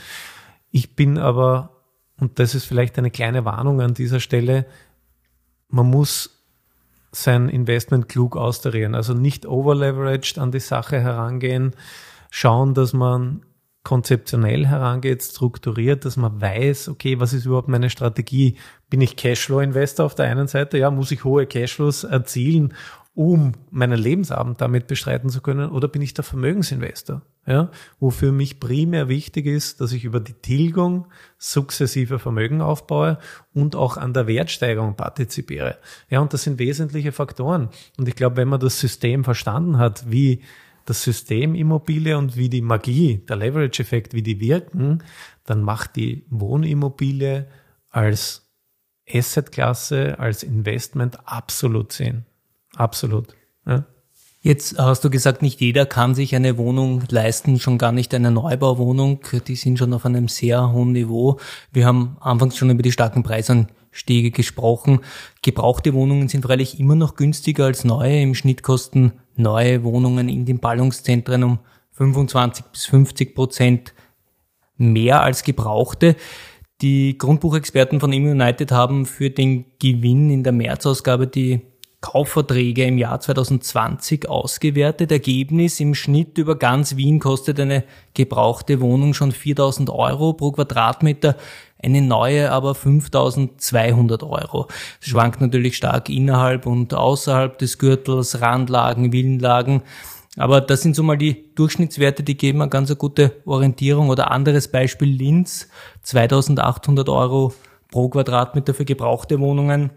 Ich 0.71 0.95
bin 0.95 1.17
aber 1.17 1.78
und 2.19 2.39
das 2.39 2.55
ist 2.55 2.65
vielleicht 2.65 2.97
eine 2.97 3.11
kleine 3.11 3.45
Warnung 3.45 3.81
an 3.81 3.93
dieser 3.93 4.19
Stelle, 4.19 4.65
man 5.69 5.89
muss 5.89 6.43
sein 7.11 7.49
Investment 7.49 8.09
klug 8.09 8.35
austarieren, 8.35 8.95
also 8.95 9.13
nicht 9.13 9.45
overleveraged 9.45 10.37
an 10.37 10.51
die 10.51 10.59
Sache 10.59 10.99
herangehen, 10.99 11.73
schauen, 12.29 12.73
dass 12.73 12.93
man 12.93 13.41
konzeptionell 13.83 14.67
herangeht, 14.67 15.23
strukturiert, 15.23 16.05
dass 16.05 16.17
man 16.17 16.39
weiß, 16.39 16.89
okay, 16.89 17.19
was 17.19 17.33
ist 17.33 17.45
überhaupt 17.45 17.69
meine 17.69 17.89
Strategie? 17.89 18.57
Bin 18.89 19.01
ich 19.01 19.15
Cashflow-Investor 19.15 20.05
auf 20.05 20.15
der 20.15 20.25
einen 20.25 20.47
Seite? 20.47 20.77
Ja, 20.77 20.91
muss 20.91 21.11
ich 21.11 21.23
hohe 21.23 21.47
Cashflows 21.47 22.03
erzielen, 22.03 22.73
um 23.15 23.53
meinen 23.71 23.97
Lebensabend 23.97 24.61
damit 24.61 24.87
bestreiten 24.87 25.29
zu 25.29 25.41
können? 25.41 25.71
Oder 25.71 25.87
bin 25.87 26.01
ich 26.01 26.13
der 26.13 26.23
Vermögensinvestor? 26.23 27.21
Ja, 27.49 27.71
wofür 27.99 28.31
mich 28.31 28.59
primär 28.59 29.09
wichtig 29.09 29.47
ist, 29.47 29.81
dass 29.81 29.91
ich 29.91 30.03
über 30.03 30.19
die 30.19 30.35
Tilgung 30.35 31.07
sukzessive 31.39 32.19
Vermögen 32.19 32.61
aufbaue 32.61 33.17
und 33.55 33.75
auch 33.75 33.97
an 33.97 34.13
der 34.13 34.27
Wertsteigerung 34.27 34.95
partizipiere. 34.95 35.79
Ja, 36.11 36.19
und 36.19 36.31
das 36.31 36.43
sind 36.43 36.59
wesentliche 36.59 37.11
Faktoren. 37.11 37.69
Und 37.97 38.07
ich 38.07 38.15
glaube, 38.15 38.37
wenn 38.37 38.49
man 38.49 38.59
das 38.59 38.79
System 38.79 39.23
verstanden 39.23 39.79
hat, 39.79 40.11
wie 40.11 40.43
das 40.85 41.01
System 41.01 41.55
Immobilie 41.55 42.15
und 42.19 42.37
wie 42.37 42.49
die 42.49 42.61
Magie, 42.61 43.25
der 43.27 43.37
Leverage-Effekt, 43.37 44.13
wie 44.13 44.21
die 44.21 44.39
wirken, 44.39 45.03
dann 45.43 45.63
macht 45.63 45.95
die 45.95 46.27
Wohnimmobilie 46.29 47.47
als 47.89 48.47
Assetklasse, 49.11 50.19
als 50.19 50.43
Investment 50.43 51.17
absolut 51.27 51.93
Sinn. 51.93 52.25
Absolut. 52.75 53.35
Ja. 53.65 53.87
Jetzt 54.41 54.79
hast 54.79 55.03
du 55.03 55.09
gesagt, 55.09 55.41
nicht 55.41 55.59
jeder 55.59 55.85
kann 55.85 56.15
sich 56.15 56.33
eine 56.33 56.57
Wohnung 56.57 57.03
leisten, 57.09 57.59
schon 57.59 57.77
gar 57.77 57.91
nicht 57.91 58.13
eine 58.13 58.31
Neubauwohnung. 58.31 59.19
Die 59.47 59.55
sind 59.55 59.77
schon 59.77 59.93
auf 59.93 60.05
einem 60.05 60.29
sehr 60.29 60.71
hohen 60.71 60.93
Niveau. 60.93 61.37
Wir 61.73 61.85
haben 61.85 62.15
anfangs 62.21 62.55
schon 62.55 62.69
über 62.69 62.81
die 62.81 62.93
starken 62.93 63.21
Preisanstiege 63.21 64.31
gesprochen. 64.31 65.01
Gebrauchte 65.41 65.93
Wohnungen 65.93 66.29
sind 66.29 66.45
freilich 66.45 66.79
immer 66.79 66.95
noch 66.95 67.15
günstiger 67.15 67.65
als 67.65 67.83
neue. 67.83 68.21
Im 68.21 68.33
Schnitt 68.33 68.63
kosten 68.63 69.11
neue 69.35 69.83
Wohnungen 69.83 70.29
in 70.29 70.45
den 70.45 70.59
Ballungszentren 70.59 71.43
um 71.43 71.59
25 71.91 72.63
bis 72.67 72.85
50 72.85 73.35
Prozent 73.35 73.93
mehr 74.77 75.21
als 75.21 75.43
gebrauchte. 75.43 76.15
Die 76.81 77.17
Grundbuchexperten 77.17 77.99
von 77.99 78.13
Immo 78.13 78.31
United 78.31 78.71
haben 78.71 79.05
für 79.05 79.31
den 79.31 79.65
Gewinn 79.79 80.29
in 80.29 80.45
der 80.45 80.53
Märzausgabe 80.53 81.27
die 81.27 81.59
Kaufverträge 82.01 82.85
im 82.85 82.97
Jahr 82.97 83.19
2020 83.19 84.29
ausgewertet. 84.29 85.11
Ergebnis 85.11 85.79
im 85.81 85.93
Schnitt 85.95 86.37
über 86.37 86.55
ganz 86.55 86.95
Wien 86.95 87.19
kostet 87.19 87.59
eine 87.59 87.83
gebrauchte 88.13 88.79
Wohnung 88.79 89.13
schon 89.13 89.33
4000 89.33 89.89
Euro 89.89 90.33
pro 90.33 90.53
Quadratmeter, 90.53 91.35
eine 91.81 92.01
neue 92.01 92.51
aber 92.51 92.73
5200 92.73 94.23
Euro. 94.23 94.67
Es 95.01 95.09
schwankt 95.09 95.41
natürlich 95.41 95.75
stark 95.75 96.09
innerhalb 96.09 96.65
und 96.65 96.93
außerhalb 96.93 97.57
des 97.57 97.77
Gürtels, 97.77 98.39
Randlagen, 98.39 99.11
Villenlagen. 99.11 99.81
Aber 100.37 100.61
das 100.61 100.81
sind 100.81 100.95
so 100.95 101.03
mal 101.03 101.17
die 101.17 101.53
Durchschnittswerte, 101.55 102.23
die 102.23 102.37
geben 102.37 102.61
eine 102.61 102.69
ganz 102.69 102.95
gute 102.97 103.41
Orientierung. 103.45 104.09
Oder 104.09 104.31
anderes 104.31 104.69
Beispiel 104.69 105.09
Linz, 105.09 105.67
2800 106.03 107.09
Euro 107.09 107.53
pro 107.91 108.07
Quadratmeter 108.07 108.73
für 108.73 108.85
gebrauchte 108.85 109.39
Wohnungen. 109.39 109.89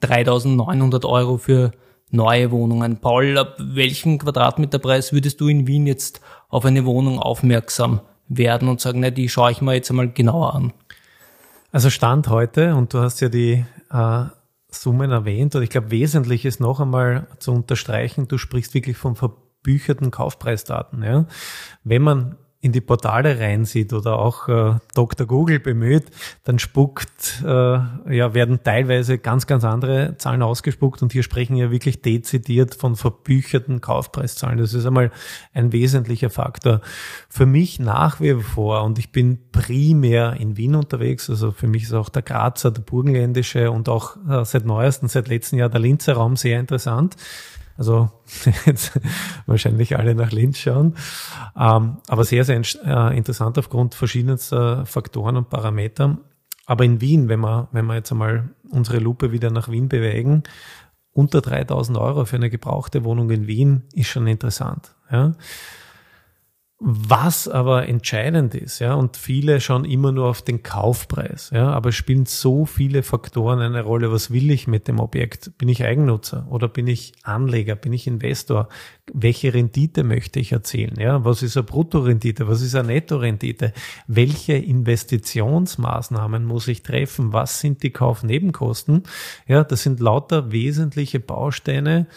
3900 0.00 1.04
Euro 1.04 1.36
für 1.36 1.72
neue 2.10 2.50
Wohnungen. 2.50 2.98
Paul, 2.98 3.38
ab 3.38 3.56
welchem 3.58 4.18
Quadratmeterpreis 4.18 5.12
würdest 5.12 5.40
du 5.40 5.48
in 5.48 5.66
Wien 5.66 5.86
jetzt 5.86 6.20
auf 6.48 6.64
eine 6.64 6.84
Wohnung 6.84 7.18
aufmerksam 7.18 8.00
werden 8.28 8.68
und 8.68 8.80
sagen, 8.80 9.00
na, 9.00 9.10
die 9.10 9.28
schaue 9.28 9.50
ich 9.50 9.60
mir 9.60 9.74
jetzt 9.74 9.90
einmal 9.90 10.10
genauer 10.10 10.54
an? 10.54 10.72
Also 11.72 11.88
Stand 11.88 12.28
heute, 12.28 12.74
und 12.74 12.92
du 12.92 12.98
hast 12.98 13.20
ja 13.20 13.28
die 13.28 13.64
äh, 13.90 14.24
Summen 14.68 15.10
erwähnt, 15.10 15.54
und 15.54 15.62
ich 15.62 15.70
glaube, 15.70 15.90
wesentlich 15.90 16.44
ist 16.44 16.60
noch 16.60 16.80
einmal 16.80 17.26
zu 17.38 17.52
unterstreichen, 17.52 18.28
du 18.28 18.36
sprichst 18.36 18.74
wirklich 18.74 18.98
von 18.98 19.16
verbücherten 19.16 20.10
Kaufpreisdaten. 20.10 21.02
Ja? 21.02 21.26
Wenn 21.82 22.02
man 22.02 22.36
in 22.62 22.70
die 22.70 22.80
Portale 22.80 23.40
reinsieht 23.40 23.92
oder 23.92 24.20
auch 24.20 24.48
äh, 24.48 24.76
Dr. 24.94 25.26
Google 25.26 25.58
bemüht, 25.58 26.04
dann 26.44 26.60
spuckt, 26.60 27.42
äh, 27.44 27.48
ja, 27.48 28.34
werden 28.34 28.60
teilweise 28.62 29.18
ganz, 29.18 29.48
ganz 29.48 29.64
andere 29.64 30.16
Zahlen 30.16 30.42
ausgespuckt 30.42 31.02
und 31.02 31.12
hier 31.12 31.24
sprechen 31.24 31.56
ja 31.56 31.72
wirklich 31.72 32.02
dezidiert 32.02 32.76
von 32.76 32.94
verbücherten 32.94 33.80
Kaufpreiszahlen. 33.80 34.58
Das 34.58 34.74
ist 34.74 34.86
einmal 34.86 35.10
ein 35.52 35.72
wesentlicher 35.72 36.30
Faktor. 36.30 36.82
Für 37.28 37.46
mich 37.46 37.80
nach 37.80 38.20
wie 38.20 38.34
vor, 38.34 38.84
und 38.84 38.96
ich 39.00 39.10
bin 39.10 39.40
primär 39.50 40.36
in 40.38 40.56
Wien 40.56 40.76
unterwegs, 40.76 41.28
also 41.28 41.50
für 41.50 41.66
mich 41.66 41.82
ist 41.82 41.94
auch 41.94 42.10
der 42.10 42.22
Grazer, 42.22 42.70
der 42.70 42.82
Burgenländische 42.82 43.72
und 43.72 43.88
auch 43.88 44.16
äh, 44.28 44.44
seit 44.44 44.66
neuestem, 44.66 45.08
seit 45.08 45.26
letztem 45.26 45.58
Jahr 45.58 45.68
der 45.68 45.80
Linzer 45.80 46.12
Raum 46.12 46.36
sehr 46.36 46.60
interessant. 46.60 47.16
Also 47.76 48.10
jetzt 48.66 48.98
wahrscheinlich 49.46 49.96
alle 49.96 50.14
nach 50.14 50.32
Linz 50.32 50.58
schauen. 50.58 50.96
Ähm, 51.56 51.98
aber 52.08 52.24
sehr, 52.24 52.44
sehr 52.44 52.60
äh, 52.84 53.16
interessant 53.16 53.58
aufgrund 53.58 53.94
verschiedenster 53.94 54.86
Faktoren 54.86 55.36
und 55.36 55.50
Parameter. 55.50 56.18
Aber 56.66 56.84
in 56.84 57.00
Wien, 57.00 57.28
wenn 57.28 57.40
wir, 57.40 57.68
wenn 57.72 57.86
wir 57.86 57.94
jetzt 57.94 58.12
einmal 58.12 58.50
unsere 58.70 58.98
Lupe 58.98 59.32
wieder 59.32 59.50
nach 59.50 59.68
Wien 59.68 59.88
bewegen, 59.88 60.44
unter 61.12 61.40
3000 61.40 61.98
Euro 61.98 62.24
für 62.24 62.36
eine 62.36 62.50
gebrauchte 62.50 63.04
Wohnung 63.04 63.30
in 63.30 63.46
Wien 63.46 63.82
ist 63.92 64.08
schon 64.08 64.26
interessant. 64.26 64.94
Ja. 65.10 65.34
Was 66.84 67.46
aber 67.46 67.86
entscheidend 67.86 68.56
ist, 68.56 68.80
ja, 68.80 68.94
und 68.94 69.16
viele 69.16 69.60
schauen 69.60 69.84
immer 69.84 70.10
nur 70.10 70.26
auf 70.26 70.42
den 70.42 70.64
Kaufpreis, 70.64 71.50
ja, 71.54 71.70
aber 71.70 71.92
spielen 71.92 72.26
so 72.26 72.66
viele 72.66 73.04
Faktoren 73.04 73.60
eine 73.60 73.82
Rolle. 73.82 74.10
Was 74.10 74.32
will 74.32 74.50
ich 74.50 74.66
mit 74.66 74.88
dem 74.88 74.98
Objekt? 74.98 75.56
Bin 75.58 75.68
ich 75.68 75.84
Eigennutzer 75.84 76.44
oder 76.50 76.66
bin 76.66 76.88
ich 76.88 77.12
Anleger? 77.22 77.76
Bin 77.76 77.92
ich 77.92 78.08
Investor? 78.08 78.68
Welche 79.12 79.54
Rendite 79.54 80.02
möchte 80.02 80.40
ich 80.40 80.50
erzielen? 80.50 80.94
Ja, 80.98 81.24
was 81.24 81.44
ist 81.44 81.56
eine 81.56 81.62
Bruttorendite? 81.62 82.48
Was 82.48 82.62
ist 82.62 82.74
eine 82.74 82.88
Nettorendite? 82.88 83.72
Welche 84.08 84.54
Investitionsmaßnahmen 84.54 86.44
muss 86.44 86.66
ich 86.66 86.82
treffen? 86.82 87.32
Was 87.32 87.60
sind 87.60 87.84
die 87.84 87.90
Kaufnebenkosten? 87.90 89.04
Ja, 89.46 89.62
das 89.62 89.84
sind 89.84 90.00
lauter 90.00 90.50
wesentliche 90.50 91.20
Bausteine, 91.20 92.08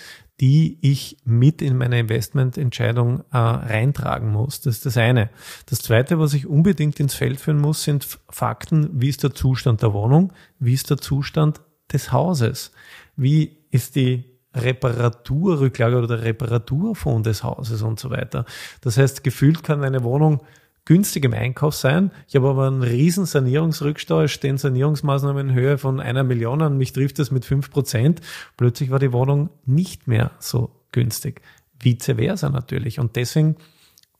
die 0.41 0.77
ich 0.81 1.17
mit 1.23 1.61
in 1.61 1.77
meine 1.77 1.99
Investmententscheidung 1.99 3.21
äh, 3.31 3.37
reintragen 3.37 4.31
muss. 4.31 4.61
Das 4.61 4.75
ist 4.75 4.85
das 4.85 4.97
eine. 4.97 5.29
Das 5.67 5.79
zweite, 5.79 6.19
was 6.19 6.33
ich 6.33 6.45
unbedingt 6.45 6.99
ins 6.99 7.15
Feld 7.15 7.39
führen 7.39 7.59
muss, 7.59 7.83
sind 7.83 8.05
Fakten. 8.29 8.89
Wie 8.93 9.09
ist 9.09 9.23
der 9.23 9.33
Zustand 9.33 9.81
der 9.81 9.93
Wohnung? 9.93 10.33
Wie 10.59 10.73
ist 10.73 10.89
der 10.89 10.97
Zustand 10.97 11.61
des 11.91 12.11
Hauses? 12.11 12.71
Wie 13.15 13.57
ist 13.71 13.95
die 13.95 14.25
Reparaturrücklage 14.53 15.97
oder 15.97 16.07
der 16.07 16.23
Reparaturfonds 16.23 17.23
des 17.23 17.43
Hauses 17.43 17.81
und 17.81 17.99
so 17.99 18.09
weiter? 18.09 18.45
Das 18.81 18.97
heißt, 18.97 19.23
gefühlt 19.23 19.63
kann 19.63 19.83
eine 19.83 20.03
Wohnung 20.03 20.41
günstig 20.85 21.25
im 21.25 21.33
Einkauf 21.33 21.75
sein. 21.75 22.11
Ich 22.27 22.35
habe 22.35 22.49
aber 22.49 22.67
einen 22.67 22.83
riesen 22.83 23.25
Sanierungsrückstau. 23.25 24.21
Es 24.21 24.31
stehen 24.31 24.57
Sanierungsmaßnahmen 24.57 25.49
in 25.49 25.55
Höhe 25.55 25.77
von 25.77 25.99
einer 25.99 26.23
Million 26.23 26.61
an. 26.61 26.77
Mich 26.77 26.93
trifft 26.93 27.19
das 27.19 27.31
mit 27.31 27.43
fünf 27.43 27.71
Prozent. 27.71 28.21
Plötzlich 28.55 28.91
war 28.91 28.99
die 28.99 29.11
Wohnung 29.11 29.49
nicht 29.65 30.07
mehr 30.07 30.31
so 30.39 30.71
günstig. 30.91 31.41
Vice 31.81 32.13
versa 32.15 32.49
natürlich. 32.49 32.99
Und 32.99 33.15
deswegen, 33.15 33.57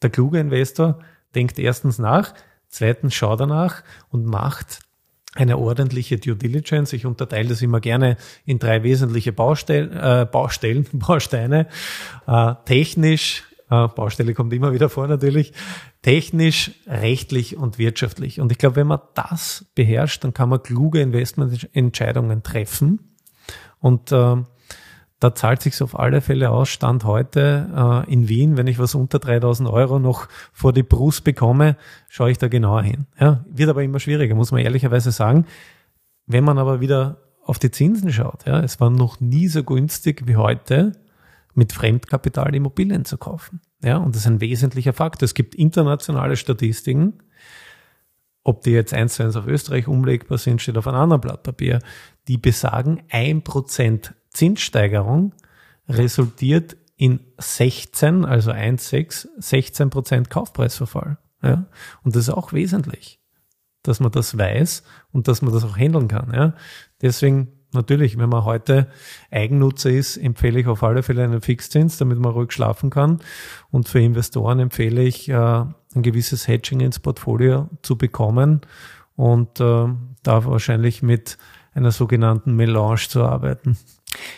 der 0.01 0.09
kluge 0.09 0.39
Investor 0.39 0.99
denkt 1.35 1.59
erstens 1.59 1.99
nach, 1.99 2.33
zweitens 2.67 3.13
schaut 3.13 3.39
danach 3.39 3.83
und 4.09 4.25
macht 4.25 4.79
eine 5.35 5.57
ordentliche 5.57 6.17
Due 6.17 6.35
Diligence. 6.35 6.93
Ich 6.93 7.05
unterteile 7.05 7.49
das 7.49 7.61
immer 7.61 7.81
gerne 7.81 8.17
in 8.45 8.57
drei 8.57 8.83
wesentliche 8.83 9.33
Baustellen, 9.33 9.91
äh, 9.91 10.25
Baustellen 10.29 10.87
Bausteine. 10.93 11.67
Äh, 12.25 12.53
technisch, 12.65 13.43
äh, 13.83 13.87
Baustelle 13.87 14.33
kommt 14.33 14.53
immer 14.53 14.73
wieder 14.73 14.89
vor 14.89 15.07
natürlich, 15.07 15.53
technisch, 16.01 16.71
rechtlich 16.87 17.57
und 17.57 17.77
wirtschaftlich. 17.77 18.39
Und 18.39 18.51
ich 18.51 18.57
glaube, 18.57 18.77
wenn 18.77 18.87
man 18.87 18.99
das 19.13 19.65
beherrscht, 19.75 20.23
dann 20.23 20.33
kann 20.33 20.49
man 20.49 20.63
kluge 20.63 21.01
Investmententscheidungen 21.01 22.43
treffen. 22.43 23.15
Und 23.79 24.11
äh, 24.11 24.37
da 25.19 25.33
zahlt 25.33 25.61
sich 25.61 25.81
auf 25.81 25.97
alle 25.97 26.21
Fälle 26.21 26.51
aus, 26.51 26.69
Stand 26.69 27.03
heute 27.05 28.03
äh, 28.07 28.11
in 28.11 28.27
Wien, 28.27 28.57
wenn 28.57 28.67
ich 28.67 28.79
was 28.79 28.95
unter 28.95 29.19
3000 29.19 29.69
Euro 29.69 29.97
noch 29.97 30.27
vor 30.51 30.73
die 30.73 30.83
Brust 30.83 31.23
bekomme, 31.23 31.77
schaue 32.09 32.31
ich 32.31 32.37
da 32.37 32.47
genauer 32.47 32.83
hin. 32.83 33.07
Ja, 33.19 33.45
wird 33.49 33.69
aber 33.69 33.83
immer 33.83 33.99
schwieriger, 33.99 34.35
muss 34.35 34.51
man 34.51 34.61
ehrlicherweise 34.61 35.11
sagen. 35.11 35.45
Wenn 36.27 36.43
man 36.43 36.57
aber 36.57 36.81
wieder 36.81 37.17
auf 37.43 37.59
die 37.59 37.71
Zinsen 37.71 38.11
schaut, 38.11 38.45
ja, 38.45 38.59
es 38.59 38.79
war 38.79 38.89
noch 38.89 39.19
nie 39.19 39.47
so 39.47 39.63
günstig 39.63 40.27
wie 40.27 40.35
heute, 40.35 40.91
mit 41.55 41.73
Fremdkapital 41.73 42.53
Immobilien 42.53 43.05
zu 43.05 43.17
kaufen. 43.17 43.61
Ja, 43.83 43.97
und 43.97 44.15
das 44.15 44.23
ist 44.23 44.27
ein 44.27 44.41
wesentlicher 44.41 44.93
Faktor. 44.93 45.25
Es 45.25 45.33
gibt 45.33 45.55
internationale 45.55 46.35
Statistiken. 46.37 47.21
Ob 48.43 48.61
die 48.61 48.71
jetzt 48.71 48.93
eins 48.93 49.15
zu 49.15 49.23
eins 49.23 49.35
auf 49.35 49.47
Österreich 49.47 49.87
umlegbar 49.87 50.37
sind, 50.37 50.61
steht 50.61 50.77
auf 50.77 50.87
einem 50.87 50.97
anderen 50.97 51.21
Blatt 51.21 51.43
Papier. 51.43 51.79
Die 52.27 52.37
besagen, 52.37 53.03
ein 53.09 53.43
Prozent 53.43 54.13
Zinssteigerung 54.29 55.33
resultiert 55.87 56.77
in 56.97 57.19
16, 57.37 58.25
also 58.25 58.51
1,6, 58.51 59.27
16 59.37 59.89
Prozent 59.89 60.29
Kaufpreisverfall. 60.29 61.17
Ja? 61.41 61.65
Und 62.03 62.15
das 62.15 62.23
ist 62.23 62.33
auch 62.33 62.53
wesentlich, 62.53 63.19
dass 63.83 63.99
man 63.99 64.11
das 64.11 64.37
weiß 64.37 64.83
und 65.11 65.27
dass 65.27 65.41
man 65.41 65.53
das 65.53 65.63
auch 65.63 65.77
handeln 65.77 66.07
kann. 66.07 66.31
Ja? 66.33 66.53
Deswegen 67.01 67.54
natürlich, 67.75 68.17
wenn 68.17 68.29
man 68.29 68.45
heute 68.45 68.87
Eigennutzer 69.31 69.91
ist, 69.91 70.17
empfehle 70.17 70.59
ich 70.59 70.67
auf 70.67 70.83
alle 70.83 71.03
Fälle 71.03 71.23
einen 71.23 71.41
Fixzins, 71.41 71.97
damit 71.97 72.19
man 72.19 72.31
ruhig 72.31 72.51
schlafen 72.51 72.89
kann. 72.89 73.19
Und 73.71 73.87
für 73.87 73.99
Investoren 73.99 74.59
empfehle 74.59 75.03
ich, 75.03 75.29
äh, 75.29 75.35
ein 75.35 76.01
gewisses 76.01 76.47
Hedging 76.47 76.81
ins 76.81 76.99
Portfolio 76.99 77.69
zu 77.81 77.97
bekommen 77.97 78.61
und 79.15 79.59
äh, 79.59 79.87
da 80.23 80.45
wahrscheinlich 80.45 81.03
mit 81.03 81.37
einer 81.73 81.91
sogenannten 81.91 82.55
Melange 82.55 83.07
zu 83.07 83.23
arbeiten. 83.23 83.77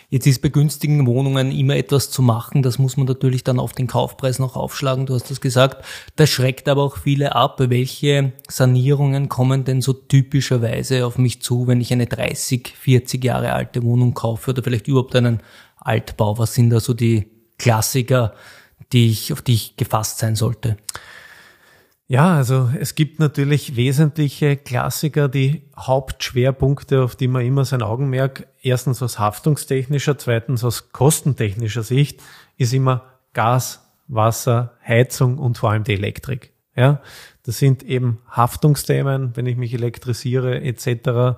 Jetzt 0.09 0.27
ist 0.27 0.41
bei 0.41 0.49
günstigen 0.49 1.05
Wohnungen 1.05 1.51
immer 1.51 1.75
etwas 1.75 2.09
zu 2.09 2.21
machen. 2.21 2.63
Das 2.63 2.79
muss 2.79 2.97
man 2.97 3.07
natürlich 3.07 3.43
dann 3.43 3.59
auf 3.59 3.73
den 3.73 3.87
Kaufpreis 3.87 4.39
noch 4.39 4.55
aufschlagen. 4.55 5.05
Du 5.05 5.13
hast 5.13 5.29
das 5.29 5.41
gesagt. 5.41 5.83
Das 6.15 6.29
schreckt 6.29 6.67
aber 6.67 6.83
auch 6.83 6.97
viele 6.97 7.35
ab. 7.35 7.55
Welche 7.59 8.33
Sanierungen 8.47 9.29
kommen 9.29 9.63
denn 9.63 9.81
so 9.81 9.93
typischerweise 9.93 11.05
auf 11.05 11.17
mich 11.17 11.41
zu, 11.41 11.67
wenn 11.67 11.81
ich 11.81 11.91
eine 11.91 12.07
30, 12.07 12.73
40 12.79 13.23
Jahre 13.23 13.53
alte 13.53 13.83
Wohnung 13.83 14.13
kaufe 14.13 14.51
oder 14.51 14.63
vielleicht 14.63 14.87
überhaupt 14.87 15.15
einen 15.15 15.41
Altbau? 15.77 16.37
Was 16.37 16.53
sind 16.53 16.69
da 16.69 16.79
so 16.79 16.93
die 16.93 17.27
Klassiker, 17.57 18.33
die 18.93 19.09
ich, 19.09 19.33
auf 19.33 19.41
die 19.41 19.53
ich 19.53 19.77
gefasst 19.77 20.19
sein 20.19 20.35
sollte? 20.35 20.77
Ja, 22.09 22.35
also 22.35 22.69
es 22.79 22.95
gibt 22.95 23.19
natürlich 23.19 23.75
wesentliche 23.75 24.55
Klassiker, 24.55 25.27
die 25.27 25.63
Hauptschwerpunkte, 25.77 27.03
auf 27.03 27.17
die 27.17 27.27
man 27.27 27.45
immer 27.45 27.65
sein 27.65 27.81
Augenmerk, 27.81 28.47
erstens 28.61 29.03
aus 29.03 29.19
haftungstechnischer, 29.19 30.17
zweitens 30.17 30.63
aus 30.63 30.93
kostentechnischer 30.93 31.83
Sicht, 31.83 32.21
ist 32.55 32.73
immer 32.73 33.03
Gas, 33.33 33.85
Wasser, 34.07 34.73
Heizung 34.87 35.37
und 35.37 35.57
vor 35.57 35.71
allem 35.71 35.83
die 35.83 35.95
Elektrik. 35.95 36.53
Ja, 36.77 37.01
das 37.43 37.57
sind 37.57 37.83
eben 37.83 38.19
Haftungsthemen, 38.29 39.35
wenn 39.35 39.45
ich 39.45 39.57
mich 39.57 39.73
elektrisiere 39.73 40.61
etc. 40.61 41.37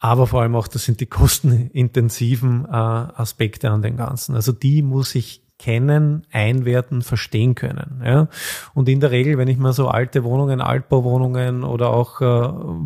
Aber 0.00 0.26
vor 0.26 0.42
allem 0.42 0.54
auch, 0.54 0.68
das 0.68 0.84
sind 0.84 1.00
die 1.00 1.06
kostenintensiven 1.06 2.66
äh, 2.66 2.68
Aspekte 2.68 3.70
an 3.70 3.80
den 3.80 3.96
Ganzen. 3.96 4.34
Also 4.34 4.52
die 4.52 4.82
muss 4.82 5.14
ich 5.14 5.47
kennen, 5.58 6.22
einwerten, 6.30 7.02
verstehen 7.02 7.56
können. 7.56 8.00
Ja? 8.04 8.28
Und 8.74 8.88
in 8.88 9.00
der 9.00 9.10
Regel, 9.10 9.38
wenn 9.38 9.48
ich 9.48 9.58
mir 9.58 9.72
so 9.72 9.88
alte 9.88 10.22
Wohnungen, 10.22 10.60
Altbauwohnungen 10.60 11.64
oder 11.64 11.90
auch 11.90 12.20
äh, 12.20 12.24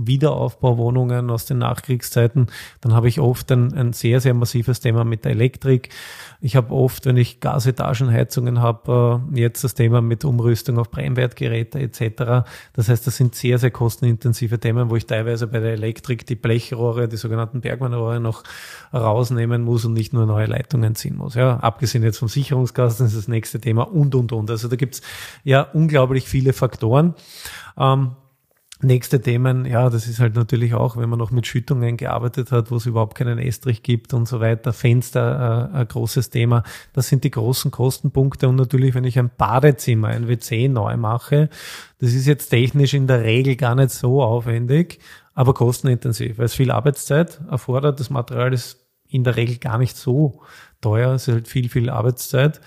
Wiederaufbauwohnungen 0.06 1.28
aus 1.30 1.44
den 1.44 1.58
Nachkriegszeiten, 1.58 2.46
dann 2.80 2.94
habe 2.94 3.08
ich 3.08 3.20
oft 3.20 3.52
ein, 3.52 3.74
ein 3.74 3.92
sehr, 3.92 4.20
sehr 4.20 4.32
massives 4.32 4.80
Thema 4.80 5.04
mit 5.04 5.24
der 5.24 5.32
Elektrik. 5.32 5.90
Ich 6.40 6.56
habe 6.56 6.74
oft, 6.74 7.04
wenn 7.04 7.18
ich 7.18 7.40
Gasetagenheizungen 7.40 8.60
habe, 8.60 9.20
äh, 9.34 9.40
jetzt 9.40 9.62
das 9.64 9.74
Thema 9.74 10.00
mit 10.00 10.24
Umrüstung 10.24 10.78
auf 10.78 10.90
Brennwertgeräte 10.90 11.78
etc. 11.78 12.48
Das 12.72 12.88
heißt, 12.88 13.06
das 13.06 13.16
sind 13.16 13.34
sehr, 13.34 13.58
sehr 13.58 13.70
kostenintensive 13.70 14.58
Themen, 14.58 14.88
wo 14.88 14.96
ich 14.96 15.06
teilweise 15.06 15.46
bei 15.46 15.60
der 15.60 15.74
Elektrik 15.74 16.26
die 16.26 16.36
Blechrohre, 16.36 17.06
die 17.06 17.18
sogenannten 17.18 17.60
Bergmannrohre 17.60 18.18
noch 18.18 18.44
rausnehmen 18.94 19.62
muss 19.62 19.84
und 19.84 19.92
nicht 19.92 20.14
nur 20.14 20.24
neue 20.24 20.46
Leitungen 20.46 20.94
ziehen 20.94 21.16
muss. 21.16 21.34
Ja, 21.34 21.58
abgesehen 21.58 22.02
jetzt 22.02 22.18
vom 22.18 22.28
Sicherungskasten 22.66 23.06
ist 23.06 23.16
das 23.16 23.28
nächste 23.28 23.60
Thema 23.60 23.82
und, 23.82 24.14
und, 24.14 24.32
und. 24.32 24.50
Also 24.50 24.68
da 24.68 24.76
gibt's 24.76 25.02
ja 25.44 25.62
unglaublich 25.62 26.28
viele 26.28 26.52
Faktoren. 26.52 27.14
Ähm, 27.76 28.12
Nächste 28.84 29.20
Themen, 29.20 29.64
ja, 29.64 29.90
das 29.90 30.08
ist 30.08 30.18
halt 30.18 30.34
natürlich 30.34 30.74
auch, 30.74 30.96
wenn 30.96 31.08
man 31.08 31.20
noch 31.20 31.30
mit 31.30 31.46
Schüttungen 31.46 31.96
gearbeitet 31.96 32.50
hat, 32.50 32.72
wo 32.72 32.76
es 32.78 32.86
überhaupt 32.86 33.14
keinen 33.16 33.38
Estrich 33.38 33.84
gibt 33.84 34.12
und 34.12 34.26
so 34.26 34.40
weiter, 34.40 34.72
Fenster, 34.72 35.70
äh, 35.72 35.76
ein 35.76 35.86
großes 35.86 36.30
Thema. 36.30 36.64
Das 36.92 37.06
sind 37.06 37.22
die 37.22 37.30
großen 37.30 37.70
Kostenpunkte 37.70 38.48
und 38.48 38.56
natürlich, 38.56 38.96
wenn 38.96 39.04
ich 39.04 39.20
ein 39.20 39.30
Badezimmer, 39.38 40.08
ein 40.08 40.26
WC 40.26 40.66
neu 40.66 40.96
mache, 40.96 41.48
das 42.00 42.12
ist 42.12 42.26
jetzt 42.26 42.48
technisch 42.48 42.92
in 42.92 43.06
der 43.06 43.22
Regel 43.22 43.54
gar 43.54 43.76
nicht 43.76 43.90
so 43.90 44.20
aufwendig, 44.20 44.98
aber 45.32 45.54
kostenintensiv, 45.54 46.38
weil 46.38 46.46
es 46.46 46.54
viel 46.54 46.72
Arbeitszeit 46.72 47.40
erfordert. 47.48 48.00
Das 48.00 48.10
Material 48.10 48.52
ist 48.52 48.81
in 49.12 49.24
der 49.24 49.36
Regel 49.36 49.58
gar 49.58 49.78
nicht 49.78 49.96
so 49.96 50.42
teuer, 50.80 51.12
es 51.12 51.28
ist 51.28 51.34
halt 51.34 51.48
viel, 51.48 51.68
viel 51.68 51.90
Arbeitszeit. 51.90 52.60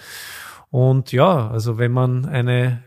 Und 0.69 1.11
ja, 1.11 1.49
also 1.49 1.77
wenn 1.77 1.91
man 1.91 2.25
eine 2.25 2.83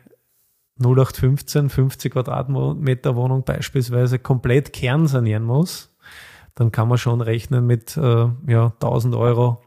0815, 0.80 1.70
50 1.70 2.12
Quadratmeter 2.12 3.16
Wohnung 3.16 3.44
beispielsweise 3.44 4.18
komplett 4.18 4.72
kernsanieren 4.72 5.44
muss, 5.44 5.94
dann 6.54 6.72
kann 6.72 6.88
man 6.88 6.98
schon 6.98 7.20
rechnen 7.20 7.66
mit 7.66 7.96
äh, 7.96 8.28
ja, 8.46 8.72
1000 8.80 9.14
Euro 9.14 9.62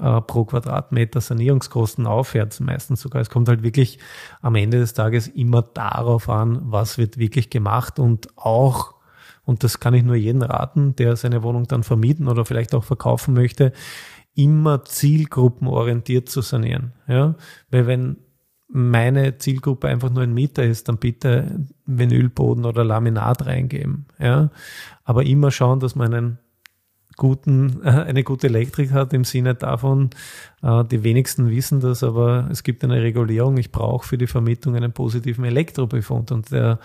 äh, 0.00 0.20
pro 0.20 0.44
Quadratmeter 0.44 1.20
Sanierungskosten 1.20 2.06
aufwärts, 2.06 2.60
meistens 2.60 3.00
sogar. 3.00 3.22
Es 3.22 3.30
kommt 3.30 3.48
halt 3.48 3.62
wirklich 3.62 3.98
am 4.42 4.54
Ende 4.54 4.78
des 4.78 4.92
Tages 4.94 5.28
immer 5.28 5.62
darauf 5.62 6.28
an, 6.28 6.60
was 6.64 6.98
wird 6.98 7.18
wirklich 7.18 7.50
gemacht 7.50 7.98
und 7.98 8.36
auch, 8.36 8.95
und 9.46 9.62
das 9.62 9.80
kann 9.80 9.94
ich 9.94 10.02
nur 10.02 10.16
jedem 10.16 10.42
raten, 10.42 10.96
der 10.96 11.14
seine 11.16 11.42
Wohnung 11.42 11.66
dann 11.68 11.84
vermieten 11.84 12.26
oder 12.26 12.44
vielleicht 12.44 12.74
auch 12.74 12.84
verkaufen 12.84 13.32
möchte, 13.32 13.72
immer 14.34 14.84
zielgruppenorientiert 14.84 16.28
zu 16.28 16.42
sanieren. 16.42 16.92
Ja? 17.06 17.36
Weil 17.70 17.86
wenn 17.86 18.16
meine 18.68 19.38
Zielgruppe 19.38 19.86
einfach 19.86 20.10
nur 20.10 20.24
ein 20.24 20.34
Mieter 20.34 20.64
ist, 20.64 20.88
dann 20.88 20.98
bitte 20.98 21.64
Vinylboden 21.86 22.64
oder 22.64 22.84
Laminat 22.84 23.46
reingeben. 23.46 24.06
Ja? 24.18 24.50
Aber 25.04 25.24
immer 25.24 25.52
schauen, 25.52 25.78
dass 25.78 25.94
man 25.94 26.12
einen 26.12 26.38
guten, 27.16 27.82
eine 27.84 28.22
gute 28.22 28.46
Elektrik 28.46 28.92
hat 28.92 29.12
im 29.12 29.24
Sinne 29.24 29.54
davon, 29.54 30.10
äh, 30.62 30.84
die 30.84 31.02
wenigsten 31.02 31.50
wissen 31.50 31.80
das, 31.80 32.02
aber 32.02 32.48
es 32.50 32.62
gibt 32.62 32.84
eine 32.84 33.02
Regulierung. 33.02 33.56
Ich 33.56 33.72
brauche 33.72 34.06
für 34.06 34.18
die 34.18 34.26
Vermietung 34.26 34.76
einen 34.76 34.92
positiven 34.92 35.44
Elektrobefund 35.44 36.32
und 36.32 36.52
der 36.52 36.78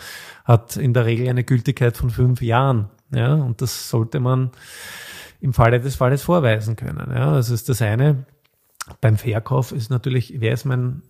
hat 0.46 0.78
in 0.78 0.94
der 0.94 1.06
Regel 1.06 1.28
eine 1.30 1.44
Gültigkeit 1.44 1.98
von 1.98 2.10
fünf 2.10 2.42
Jahren. 2.42 2.90
Ja? 3.12 3.34
Und 3.36 3.62
das 3.62 3.90
sollte 3.90 4.20
man 4.20 4.52
im 5.40 5.54
Falle 5.54 5.80
des 5.80 5.96
Falles 5.96 6.24
vorweisen 6.24 6.76
können. 6.76 7.12
Ja? 7.14 7.34
Das 7.34 7.50
ist 7.50 7.70
das 7.70 7.82
eine. 7.82 8.26
Beim 9.00 9.18
Verkauf 9.18 9.72
ist 9.72 9.90
natürlich, 9.90 10.36
wer 10.40 10.54
ist 10.54 10.66
mein 10.66 11.04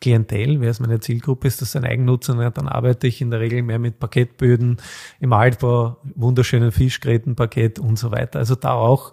Klientel, 0.00 0.60
wer 0.60 0.70
ist 0.70 0.80
meine 0.80 1.00
Zielgruppe, 1.00 1.48
ist 1.48 1.62
das 1.62 1.74
ein 1.74 1.84
Eigennutzer, 1.84 2.50
dann 2.50 2.68
arbeite 2.68 3.06
ich 3.06 3.20
in 3.20 3.30
der 3.30 3.40
Regel 3.40 3.62
mehr 3.62 3.78
mit 3.78 3.98
Parkettböden, 3.98 4.76
im 5.20 5.32
Altbau, 5.32 5.96
wunderschönen 6.14 6.70
Fischgrätenparkett 6.70 7.78
und 7.78 7.98
so 7.98 8.10
weiter. 8.10 8.38
Also 8.38 8.54
da 8.56 8.74
auch 8.74 9.12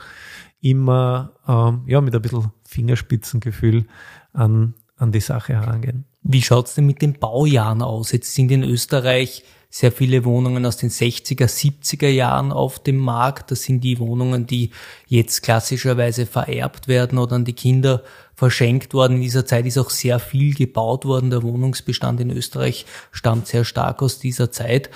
immer 0.62 1.34
ähm, 1.48 1.84
ja, 1.88 2.02
mit 2.02 2.16
ein 2.16 2.22
bisschen 2.22 2.52
Fingerspitzengefühl 2.66 3.86
an, 4.34 4.74
an 4.98 5.12
die 5.12 5.20
Sache 5.20 5.54
herangehen. 5.54 6.06
Wie 6.22 6.42
schaut's 6.42 6.76
denn 6.76 6.86
mit 6.86 7.02
den 7.02 7.20
Baujahren 7.20 7.82
aus? 7.82 8.12
Jetzt 8.12 8.34
sind 8.34 8.52
in 8.52 8.64
Österreich 8.64 9.44
sehr 9.70 9.92
viele 9.92 10.24
Wohnungen 10.24 10.66
aus 10.68 10.78
den 10.78 10.92
60er, 10.92 11.48
70er 11.48 12.08
Jahren 12.08 12.52
auf 12.52 12.78
dem 12.78 12.98
Markt. 12.98 13.50
Das 13.50 13.64
sind 13.64 13.82
die 13.82 13.98
Wohnungen, 13.98 14.46
die 14.46 14.70
jetzt 15.08 15.42
klassischerweise 15.42 16.28
vererbt 16.28 16.88
werden 16.88 17.18
oder 17.18 17.38
an 17.38 17.44
die 17.44 17.54
Kinder 17.54 18.04
verschenkt 18.36 18.94
worden. 18.94 19.18
In 19.18 19.22
dieser 19.22 19.46
Zeit 19.46 19.66
ist 19.66 19.78
auch 19.78 19.90
sehr 19.90 20.20
viel 20.20 20.54
gebaut 20.56 21.06
worden. 21.06 21.30
Der 21.30 21.44
Wohnungsbestand 21.44 22.20
in 22.20 22.32
Österreich 22.32 22.86
stammt 23.12 23.48
sehr 23.48 23.64
stark 23.64 24.02
aus 24.02 24.20
dieser 24.20 24.52
Zeit. 24.52 24.90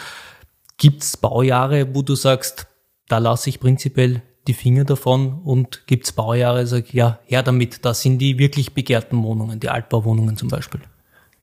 Gibt 0.77 1.03
es 1.03 1.17
Baujahre, 1.17 1.93
wo 1.95 2.01
du 2.01 2.15
sagst, 2.15 2.67
da 3.07 3.17
lasse 3.17 3.49
ich 3.49 3.59
prinzipiell 3.59 4.21
die 4.47 4.53
Finger 4.53 4.85
davon 4.85 5.41
und 5.43 5.87
gibt 5.87 6.05
es 6.05 6.11
Baujahre, 6.13 6.65
sag 6.67 6.93
ja, 6.93 7.19
her 7.25 7.43
damit, 7.43 7.83
das 7.83 8.01
sind 8.01 8.19
die 8.19 8.37
wirklich 8.37 8.73
begehrten 8.73 9.21
Wohnungen, 9.23 9.59
die 9.59 9.69
Altbauwohnungen 9.69 10.37
zum 10.37 10.49
Beispiel. 10.49 10.81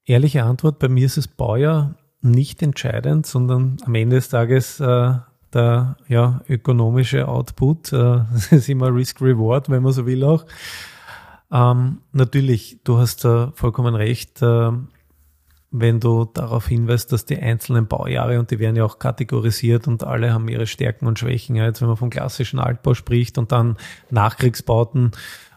Ehrliche 0.06 0.44
Antwort, 0.44 0.78
bei 0.78 0.88
mir 0.88 1.06
ist 1.06 1.16
es 1.16 1.28
Baujahr 1.28 1.94
nicht 2.22 2.62
entscheidend, 2.62 3.26
sondern 3.26 3.76
am 3.84 3.94
Ende 3.94 4.16
des 4.16 4.30
Tages 4.30 4.80
äh, 4.80 5.14
der 5.52 5.96
ja, 6.08 6.40
ökonomische 6.48 7.28
Output. 7.28 7.92
Äh, 7.92 7.96
das 8.32 8.52
ist 8.52 8.68
immer 8.68 8.94
Risk-Reward, 8.94 9.68
wenn 9.68 9.82
man 9.82 9.92
so 9.92 10.06
will 10.06 10.24
auch. 10.24 10.44
Ähm, 11.52 11.98
natürlich, 12.12 12.80
du 12.84 12.98
hast 12.98 13.24
äh, 13.24 13.48
vollkommen 13.52 13.94
recht, 13.94 14.42
äh, 14.42 14.70
wenn 15.70 15.98
du 15.98 16.24
darauf 16.24 16.68
hinweist, 16.68 17.12
dass 17.12 17.24
die 17.24 17.38
einzelnen 17.38 17.88
Baujahre, 17.88 18.38
und 18.38 18.50
die 18.50 18.58
werden 18.60 18.76
ja 18.76 18.84
auch 18.84 18.98
kategorisiert 18.98 19.88
und 19.88 20.04
alle 20.04 20.32
haben 20.32 20.48
ihre 20.48 20.66
Stärken 20.66 21.06
und 21.06 21.18
Schwächen. 21.18 21.56
Ja, 21.56 21.64
jetzt 21.64 21.80
wenn 21.80 21.88
man 21.88 21.96
vom 21.96 22.10
klassischen 22.10 22.60
Altbau 22.60 22.94
spricht 22.94 23.38
und 23.38 23.50
dann 23.50 23.76
Nachkriegsbauten, 24.10 25.12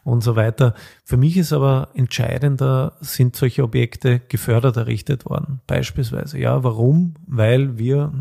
und 0.07 0.21
so 0.23 0.37
weiter. 0.37 0.73
Für 1.03 1.17
mich 1.17 1.35
ist 1.35 1.51
aber 1.51 1.89
entscheidender, 1.93 2.93
sind 3.01 3.35
solche 3.35 3.61
Objekte 3.61 4.21
gefördert 4.21 4.77
errichtet 4.77 5.25
worden. 5.25 5.59
Beispielsweise. 5.67 6.39
Ja, 6.39 6.63
warum? 6.63 7.15
Weil 7.27 7.77
wir 7.77 8.13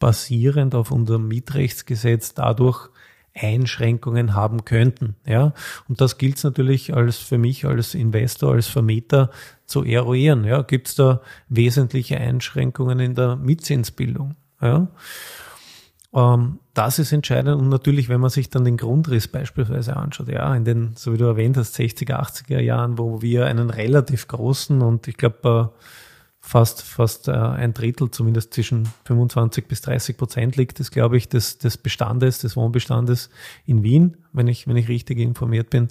basierend 0.00 0.74
auf 0.74 0.90
unserem 0.90 1.28
Mietrechtsgesetz 1.28 2.34
dadurch 2.34 2.90
Einschränkungen 3.36 4.34
haben 4.34 4.64
könnten. 4.64 5.16
Ja, 5.26 5.52
und 5.88 6.00
das 6.00 6.18
gilt 6.18 6.42
natürlich 6.42 6.94
als 6.94 7.18
für 7.18 7.38
mich 7.38 7.64
als 7.64 7.94
Investor, 7.94 8.54
als 8.54 8.66
Vermieter 8.66 9.30
zu 9.66 9.84
eruieren. 9.84 10.44
Ja, 10.44 10.62
gibt 10.62 10.88
es 10.88 10.94
da 10.94 11.20
wesentliche 11.48 12.18
Einschränkungen 12.18 12.98
in 13.00 13.14
der 13.14 13.36
Mietzinsbildung? 13.36 14.36
Ja, 14.60 14.88
ähm, 16.14 16.60
das 16.74 16.98
ist 16.98 17.12
entscheidend 17.12 17.60
und 17.60 17.68
natürlich, 17.68 18.08
wenn 18.08 18.20
man 18.20 18.30
sich 18.30 18.50
dann 18.50 18.64
den 18.64 18.76
Grundriss 18.76 19.28
beispielsweise 19.28 19.96
anschaut, 19.96 20.28
ja, 20.28 20.54
in 20.54 20.64
den, 20.64 20.92
so 20.96 21.12
wie 21.12 21.18
du 21.18 21.24
erwähnt 21.24 21.56
hast, 21.56 21.78
60er, 21.78 22.20
80er 22.20 22.60
Jahren, 22.60 22.98
wo 22.98 23.22
wir 23.22 23.46
einen 23.46 23.70
relativ 23.70 24.28
großen 24.28 24.82
und 24.82 25.08
ich 25.08 25.16
glaube 25.16 25.72
fast, 26.46 26.82
fast 26.82 27.26
äh, 27.26 27.32
ein 27.32 27.74
Drittel, 27.74 28.08
zumindest 28.08 28.54
zwischen 28.54 28.88
25 29.04 29.66
bis 29.66 29.80
30 29.80 30.16
Prozent 30.16 30.54
liegt 30.54 30.78
es, 30.78 30.92
glaube 30.92 31.16
ich, 31.16 31.28
des, 31.28 31.58
des 31.58 31.76
Bestandes, 31.76 32.38
des 32.38 32.56
Wohnbestandes 32.56 33.30
in 33.66 33.82
Wien, 33.82 34.16
wenn 34.32 34.46
ich, 34.46 34.68
wenn 34.68 34.76
ich 34.76 34.86
richtig 34.86 35.18
informiert 35.18 35.70
bin, 35.70 35.88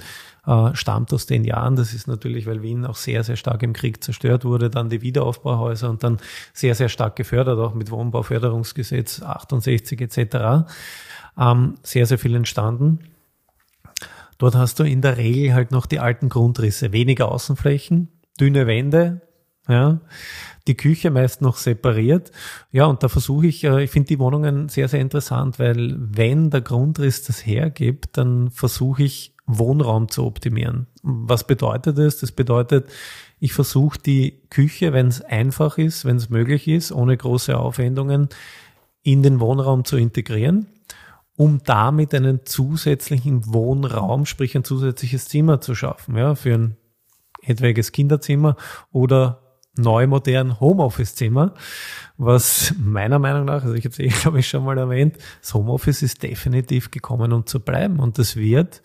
äh, 0.47 0.73
stammt 0.73 1.11
aus 1.11 1.25
den 1.25 1.43
Jahren. 1.43 1.75
Das 1.75 1.93
ist 1.93 2.07
natürlich, 2.07 2.45
weil 2.45 2.61
Wien 2.61 2.85
auch 2.85 2.95
sehr, 2.95 3.25
sehr 3.25 3.35
stark 3.35 3.63
im 3.63 3.73
Krieg 3.73 4.01
zerstört 4.01 4.45
wurde, 4.45 4.69
dann 4.69 4.89
die 4.89 5.01
Wiederaufbauhäuser 5.01 5.89
und 5.89 6.03
dann 6.03 6.19
sehr, 6.53 6.73
sehr 6.73 6.87
stark 6.87 7.17
gefördert, 7.17 7.59
auch 7.59 7.73
mit 7.73 7.91
Wohnbauförderungsgesetz 7.91 9.21
68 9.23 9.99
etc. 9.99 10.69
Ähm, 11.37 11.75
sehr, 11.83 12.05
sehr 12.05 12.17
viel 12.17 12.33
entstanden. 12.33 12.99
Dort 14.37 14.55
hast 14.55 14.79
du 14.79 14.83
in 14.83 15.01
der 15.01 15.17
Regel 15.17 15.53
halt 15.53 15.71
noch 15.71 15.85
die 15.85 15.99
alten 15.99 16.29
Grundrisse, 16.29 16.93
weniger 16.93 17.29
Außenflächen, 17.29 18.07
dünne 18.39 18.67
Wände, 18.67 19.21
ja, 19.67 19.99
die 20.67 20.75
Küche 20.75 21.11
meist 21.11 21.41
noch 21.41 21.57
separiert. 21.57 22.31
Ja, 22.71 22.85
und 22.85 23.03
da 23.03 23.09
versuche 23.09 23.47
ich, 23.47 23.63
äh, 23.63 23.83
ich 23.83 23.91
finde 23.91 24.07
die 24.07 24.19
Wohnungen 24.19 24.69
sehr, 24.69 24.87
sehr 24.87 25.01
interessant, 25.01 25.59
weil 25.59 25.95
wenn 25.97 26.49
der 26.49 26.61
Grundriss 26.61 27.23
das 27.23 27.45
hergibt, 27.45 28.17
dann 28.17 28.51
versuche 28.51 29.03
ich 29.03 29.35
Wohnraum 29.47 30.09
zu 30.09 30.25
optimieren. 30.25 30.87
Was 31.03 31.45
bedeutet 31.45 31.97
das? 31.97 32.19
Das 32.19 32.31
bedeutet, 32.31 32.89
ich 33.39 33.53
versuche 33.53 33.99
die 33.99 34.41
Küche, 34.49 34.91
wenn 34.93 35.07
es 35.07 35.21
einfach 35.21 35.77
ist, 35.77 36.05
wenn 36.05 36.17
es 36.17 36.29
möglich 36.29 36.67
ist, 36.67 36.91
ohne 36.91 37.15
große 37.15 37.57
Aufwendungen, 37.57 38.29
in 39.03 39.21
den 39.21 39.39
Wohnraum 39.39 39.85
zu 39.85 39.97
integrieren, 39.97 40.67
um 41.35 41.61
damit 41.63 42.15
einen 42.15 42.45
zusätzlichen 42.45 43.53
Wohnraum, 43.53 44.25
sprich 44.25 44.55
ein 44.55 44.63
zusätzliches 44.63 45.27
Zimmer 45.27 45.61
zu 45.61 45.75
schaffen, 45.75 46.17
ja, 46.17 46.33
für 46.33 46.55
ein 46.55 46.77
etwaiges 47.43 47.91
Kinderzimmer 47.91 48.55
oder 48.91 49.44
neu 49.77 50.07
modern 50.07 50.59
Homeoffice-Zimmer, 50.59 51.53
was 52.17 52.73
meiner 52.77 53.19
Meinung 53.19 53.45
nach, 53.45 53.63
also 53.63 53.73
ich 53.73 53.85
habe 53.85 53.93
es 53.93 53.99
eh, 53.99 54.07
glaube 54.21 54.39
ich, 54.39 54.47
schon 54.47 54.63
mal 54.63 54.77
erwähnt, 54.77 55.17
das 55.41 55.53
Homeoffice 55.53 56.01
ist 56.01 56.23
definitiv 56.23 56.91
gekommen, 56.91 57.33
um 57.33 57.45
zu 57.45 57.59
bleiben. 57.59 57.99
Und 57.99 58.17
das 58.17 58.35
wird 58.35 58.81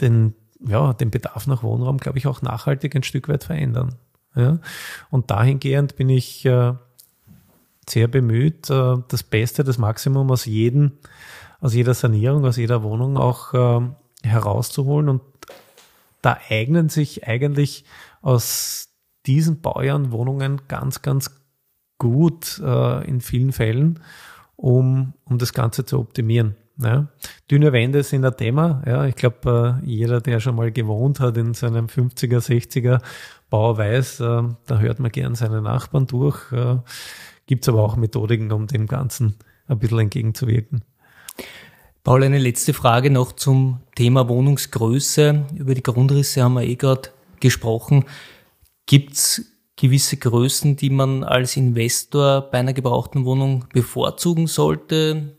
den, 0.00 0.34
ja, 0.66 0.92
den 0.92 1.10
Bedarf 1.10 1.46
nach 1.46 1.62
Wohnraum, 1.62 1.98
glaube 1.98 2.18
ich, 2.18 2.26
auch 2.26 2.42
nachhaltig 2.42 2.94
ein 2.94 3.02
Stück 3.02 3.28
weit 3.28 3.44
verändern. 3.44 3.96
Ja? 4.34 4.58
Und 5.10 5.30
dahingehend 5.30 5.96
bin 5.96 6.08
ich 6.08 6.44
äh, 6.46 6.74
sehr 7.88 8.08
bemüht, 8.08 8.70
äh, 8.70 8.96
das 9.08 9.22
Beste, 9.22 9.64
das 9.64 9.78
Maximum 9.78 10.30
aus 10.30 10.44
jedem, 10.44 10.92
aus 11.60 11.74
jeder 11.74 11.94
Sanierung, 11.94 12.44
aus 12.44 12.56
jeder 12.56 12.82
Wohnung 12.82 13.16
auch 13.16 13.52
äh, 13.54 13.80
herauszuholen. 14.22 15.08
Und 15.08 15.22
da 16.22 16.38
eignen 16.48 16.88
sich 16.88 17.26
eigentlich 17.26 17.84
aus 18.22 18.88
diesen 19.26 19.60
Baujahren 19.60 20.12
Wohnungen 20.12 20.62
ganz, 20.68 21.02
ganz 21.02 21.30
gut 21.98 22.60
äh, 22.64 23.06
in 23.06 23.20
vielen 23.20 23.52
Fällen, 23.52 24.00
um, 24.56 25.14
um 25.24 25.38
das 25.38 25.52
Ganze 25.52 25.84
zu 25.84 25.98
optimieren. 25.98 26.56
Ja. 26.78 27.08
Dünne 27.50 27.72
Wände 27.72 28.02
sind 28.02 28.24
ein 28.24 28.36
Thema. 28.36 28.82
Ja, 28.86 29.04
ich 29.04 29.14
glaube, 29.14 29.80
äh, 29.82 29.86
jeder, 29.86 30.20
der 30.20 30.40
schon 30.40 30.56
mal 30.56 30.72
gewohnt 30.72 31.20
hat 31.20 31.36
in 31.36 31.52
seinem 31.54 31.86
50er, 31.86 32.38
60er 32.38 33.00
Bau, 33.50 33.76
weiß, 33.76 34.20
äh, 34.20 34.42
da 34.66 34.78
hört 34.78 34.98
man 34.98 35.10
gern 35.10 35.34
seine 35.34 35.60
Nachbarn 35.60 36.06
durch. 36.06 36.50
Äh, 36.52 36.78
Gibt 37.46 37.64
es 37.64 37.68
aber 37.68 37.82
auch 37.82 37.96
Methodiken, 37.96 38.52
um 38.52 38.66
dem 38.66 38.86
Ganzen 38.86 39.36
ein 39.66 39.78
bisschen 39.78 39.98
entgegenzuwirken. 39.98 40.82
Paul, 42.02 42.24
eine 42.24 42.38
letzte 42.38 42.72
Frage 42.72 43.10
noch 43.10 43.32
zum 43.32 43.80
Thema 43.94 44.26
Wohnungsgröße. 44.26 45.44
Über 45.54 45.74
die 45.74 45.82
Grundrisse 45.82 46.42
haben 46.42 46.54
wir 46.54 46.62
eh 46.62 46.76
gerade 46.76 47.10
gesprochen. 47.40 48.06
Gibt 48.86 49.12
es 49.12 49.52
gewisse 49.76 50.16
Größen, 50.16 50.76
die 50.76 50.88
man 50.88 51.24
als 51.24 51.58
Investor 51.58 52.40
bei 52.50 52.58
einer 52.58 52.72
gebrauchten 52.72 53.26
Wohnung 53.26 53.66
bevorzugen 53.74 54.46
sollte? 54.46 55.36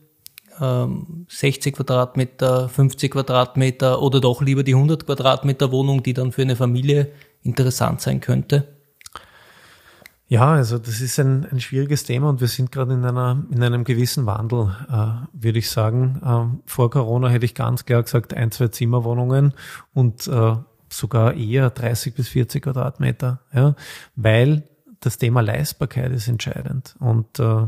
Ähm, 0.60 1.26
60 1.30 1.78
Quadratmeter, 1.78 2.70
50 2.70 3.12
Quadratmeter 3.12 4.00
oder 4.00 4.22
doch 4.22 4.44
lieber 4.44 4.62
die 4.62 4.76
100 4.76 5.08
Quadratmeter 5.08 5.72
Wohnung, 5.72 6.04
die 6.04 6.14
dann 6.14 6.32
für 6.32 6.44
eine 6.44 6.56
Familie 6.56 7.12
interessant 7.42 8.02
sein 8.02 8.22
könnte? 8.22 8.81
Ja, 10.32 10.54
also 10.54 10.78
das 10.78 11.02
ist 11.02 11.20
ein, 11.20 11.46
ein 11.52 11.60
schwieriges 11.60 12.06
Thema 12.06 12.30
und 12.30 12.40
wir 12.40 12.48
sind 12.48 12.72
gerade 12.72 12.94
in 12.94 13.04
einer 13.04 13.44
in 13.52 13.62
einem 13.62 13.84
gewissen 13.84 14.26
Wandel, 14.26 14.74
äh, 14.90 15.28
würde 15.34 15.60
ich 15.60 15.70
sagen. 15.70 16.22
Ähm, 16.26 16.62
vor 16.66 16.90
Corona 16.90 17.28
hätte 17.28 17.44
ich 17.44 17.54
ganz 17.54 17.84
klar 17.84 18.02
gesagt 18.02 18.34
ein, 18.34 18.50
zwei 18.50 18.70
Zimmerwohnungen 18.70 19.54
und 19.94 20.28
äh, 20.28 20.56
sogar 20.88 21.34
eher 21.34 21.70
30 21.70 22.16
bis 22.16 22.30
40 22.30 22.64
Quadratmeter, 22.64 23.42
ja, 23.54 23.76
weil 24.16 24.64
das 25.02 25.18
Thema 25.18 25.42
Leistbarkeit 25.42 26.14
ist 26.14 26.30
entscheidend. 26.30 26.96
Und 27.00 27.38
äh, 27.40 27.68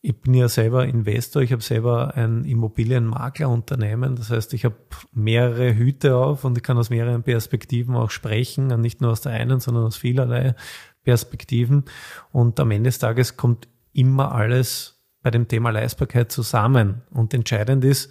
ich 0.00 0.18
bin 0.18 0.32
ja 0.32 0.48
selber 0.48 0.86
Investor, 0.86 1.42
ich 1.42 1.52
habe 1.52 1.62
selber 1.62 2.16
ein 2.16 2.46
Immobilienmaklerunternehmen, 2.46 4.16
das 4.16 4.30
heißt, 4.30 4.54
ich 4.54 4.64
habe 4.64 4.76
mehrere 5.12 5.74
Hüte 5.74 6.16
auf 6.16 6.44
und 6.44 6.56
ich 6.56 6.62
kann 6.62 6.78
aus 6.78 6.88
mehreren 6.88 7.22
Perspektiven 7.22 7.94
auch 7.96 8.10
sprechen, 8.10 8.68
nicht 8.80 9.02
nur 9.02 9.10
aus 9.10 9.20
der 9.20 9.32
einen, 9.32 9.60
sondern 9.60 9.84
aus 9.84 9.98
vielerlei 9.98 10.54
Perspektiven. 11.02 11.84
Und 12.32 12.60
am 12.60 12.70
Ende 12.70 12.88
des 12.88 12.98
Tages 12.98 13.36
kommt 13.36 13.68
immer 13.92 14.32
alles 14.32 15.00
bei 15.22 15.30
dem 15.30 15.48
Thema 15.48 15.70
Leistbarkeit 15.70 16.32
zusammen. 16.32 17.02
Und 17.10 17.34
entscheidend 17.34 17.84
ist, 17.84 18.10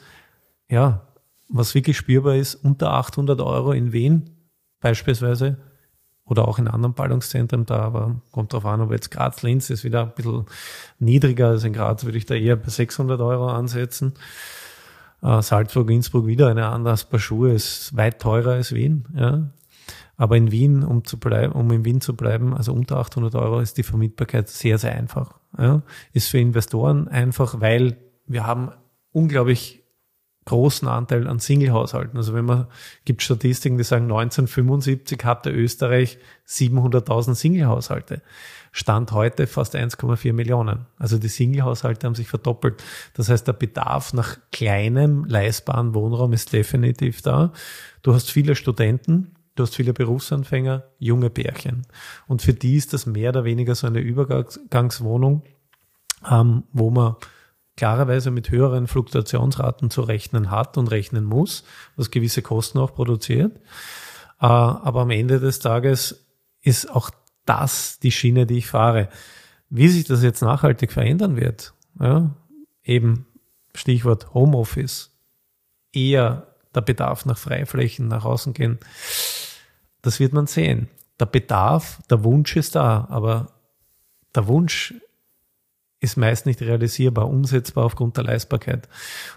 ja, 0.70 1.08
was 1.48 1.74
wirklich 1.74 1.98
spürbar 1.98 2.36
ist, 2.36 2.56
unter 2.56 2.94
800 2.94 3.42
Euro 3.42 3.72
in 3.72 3.92
Wien 3.92 4.30
beispielsweise 4.80 5.58
oder 6.30 6.48
auch 6.48 6.60
in 6.60 6.68
anderen 6.68 6.94
Ballungszentren 6.94 7.66
da, 7.66 7.80
aber 7.80 8.22
kommt 8.32 8.54
darauf 8.54 8.66
an, 8.66 8.82
ob 8.82 8.92
jetzt 8.92 9.10
Graz, 9.10 9.42
Linz 9.42 9.70
ist 9.72 9.84
wieder 9.84 10.04
ein 10.04 10.14
bisschen 10.14 10.46
niedriger 11.00 11.48
als 11.48 11.64
in 11.64 11.74
Graz, 11.74 12.06
würde 12.06 12.20
ich 12.20 12.28
da 12.28 12.36
eher 12.36 12.56
bei 12.56 12.70
600 12.70 13.20
Euro 13.20 13.48
ansetzen. 13.48 14.14
Äh, 15.24 15.42
Salzburg, 15.42 15.90
Innsbruck 15.90 16.28
wieder 16.28 16.48
eine 16.50 16.68
andere 16.68 16.96
Paar 17.10 17.20
Schuhe 17.20 17.52
ist 17.52 17.98
weit 17.98 18.22
teurer 18.22 18.52
als 18.52 18.74
Wien, 18.74 19.06
ja. 19.16 19.50
Aber 20.20 20.36
in 20.36 20.52
Wien, 20.52 20.84
um 20.84 21.06
zu 21.06 21.18
bleiben, 21.18 21.54
um 21.54 21.72
in 21.72 21.86
Wien 21.86 22.02
zu 22.02 22.14
bleiben, 22.14 22.54
also 22.54 22.74
unter 22.74 22.98
800 22.98 23.36
Euro 23.36 23.62
ist 23.62 23.78
die 23.78 23.84
Vermietbarkeit 23.84 24.50
sehr, 24.50 24.78
sehr 24.78 24.94
einfach. 24.94 25.40
Ja. 25.58 25.82
Ist 26.12 26.28
für 26.28 26.40
Investoren 26.40 27.08
einfach, 27.08 27.62
weil 27.62 27.96
wir 28.28 28.46
haben 28.46 28.74
unglaublich 29.14 29.82
großen 30.44 30.90
Anteil 30.90 31.26
an 31.26 31.40
Single-Haushalten. 31.40 32.18
Also 32.18 32.34
wenn 32.34 32.44
man, 32.44 32.68
gibt 33.06 33.22
Statistiken, 33.22 33.78
die 33.78 33.86
sagen, 33.86 34.06
1975 34.12 35.24
hatte 35.24 35.52
Österreich 35.52 36.18
700.000 36.46 37.36
Single-Haushalte. 37.36 38.22
Stand 38.74 39.14
heute 39.14 39.48
fast 39.48 39.74
1,4 39.74 40.34
Millionen. 40.34 40.86
Also 40.98 41.18
die 41.18 41.30
Single-Haushalte 41.30 42.06
haben 42.06 42.16
sich 42.16 42.28
verdoppelt. 42.28 42.84
Das 43.14 43.30
heißt, 43.30 43.48
der 43.48 43.54
Bedarf 43.54 44.12
nach 44.12 44.38
kleinem, 44.52 45.24
leistbaren 45.24 45.94
Wohnraum 45.94 46.34
ist 46.34 46.52
definitiv 46.52 47.22
da. 47.22 47.54
Du 48.02 48.14
hast 48.14 48.30
viele 48.30 48.56
Studenten, 48.56 49.36
du 49.56 49.64
hast 49.64 49.76
viele 49.76 49.94
Berufsanfänger, 49.94 50.84
junge 50.98 51.30
Pärchen. 51.30 51.86
Und 52.28 52.42
für 52.42 52.54
die 52.54 52.76
ist 52.76 52.94
das 52.94 53.06
mehr 53.06 53.30
oder 53.30 53.44
weniger 53.44 53.76
so 53.76 53.88
eine 53.88 54.00
Übergangswohnung, 54.00 55.44
ähm, 56.30 56.64
wo 56.72 56.90
man 56.90 57.16
klarerweise 57.76 58.30
mit 58.30 58.52
höheren 58.52 58.88
Fluktuationsraten 58.88 59.90
zu 59.90 60.02
rechnen 60.02 60.52
hat 60.52 60.78
und 60.78 60.88
rechnen 60.88 61.24
muss, 61.24 61.64
was 61.96 62.12
gewisse 62.12 62.42
Kosten 62.42 62.78
auch 62.78 62.94
produziert. 62.94 63.56
Äh, 64.42 64.46
aber 64.46 65.02
am 65.02 65.12
Ende 65.12 65.40
des 65.40 65.60
Tages 65.60 66.26
ist 66.62 66.90
auch 66.90 67.10
das 67.46 68.00
die 68.00 68.12
Schiene, 68.12 68.46
die 68.46 68.58
ich 68.58 68.68
fahre. 68.68 69.10
Wie 69.70 69.88
sich 69.88 70.06
das 70.06 70.24
jetzt 70.24 70.42
nachhaltig 70.42 70.92
verändern 70.92 71.38
wird, 71.38 71.74
ja, 72.00 72.36
eben 72.84 73.26
Stichwort 73.74 74.34
Homeoffice, 74.34 75.12
eher 75.94 76.48
der 76.76 76.82
Bedarf 76.82 77.26
nach 77.26 77.38
Freiflächen, 77.38 78.08
nach 78.08 78.26
außen 78.26 78.54
gehen, 78.54 78.80
das 80.02 80.20
wird 80.20 80.34
man 80.34 80.48
sehen. 80.48 80.88
Der 81.20 81.26
Bedarf, 81.26 82.02
der 82.10 82.24
Wunsch 82.24 82.56
ist 82.56 82.76
da, 82.76 83.08
aber 83.10 83.52
der 84.36 84.48
Wunsch 84.48 84.94
ist 86.00 86.18
meist 86.18 86.46
nicht 86.46 86.62
realisierbar, 86.62 87.30
umsetzbar 87.30 87.86
aufgrund 87.86 88.18
der 88.18 88.24
Leistbarkeit. 88.24 88.88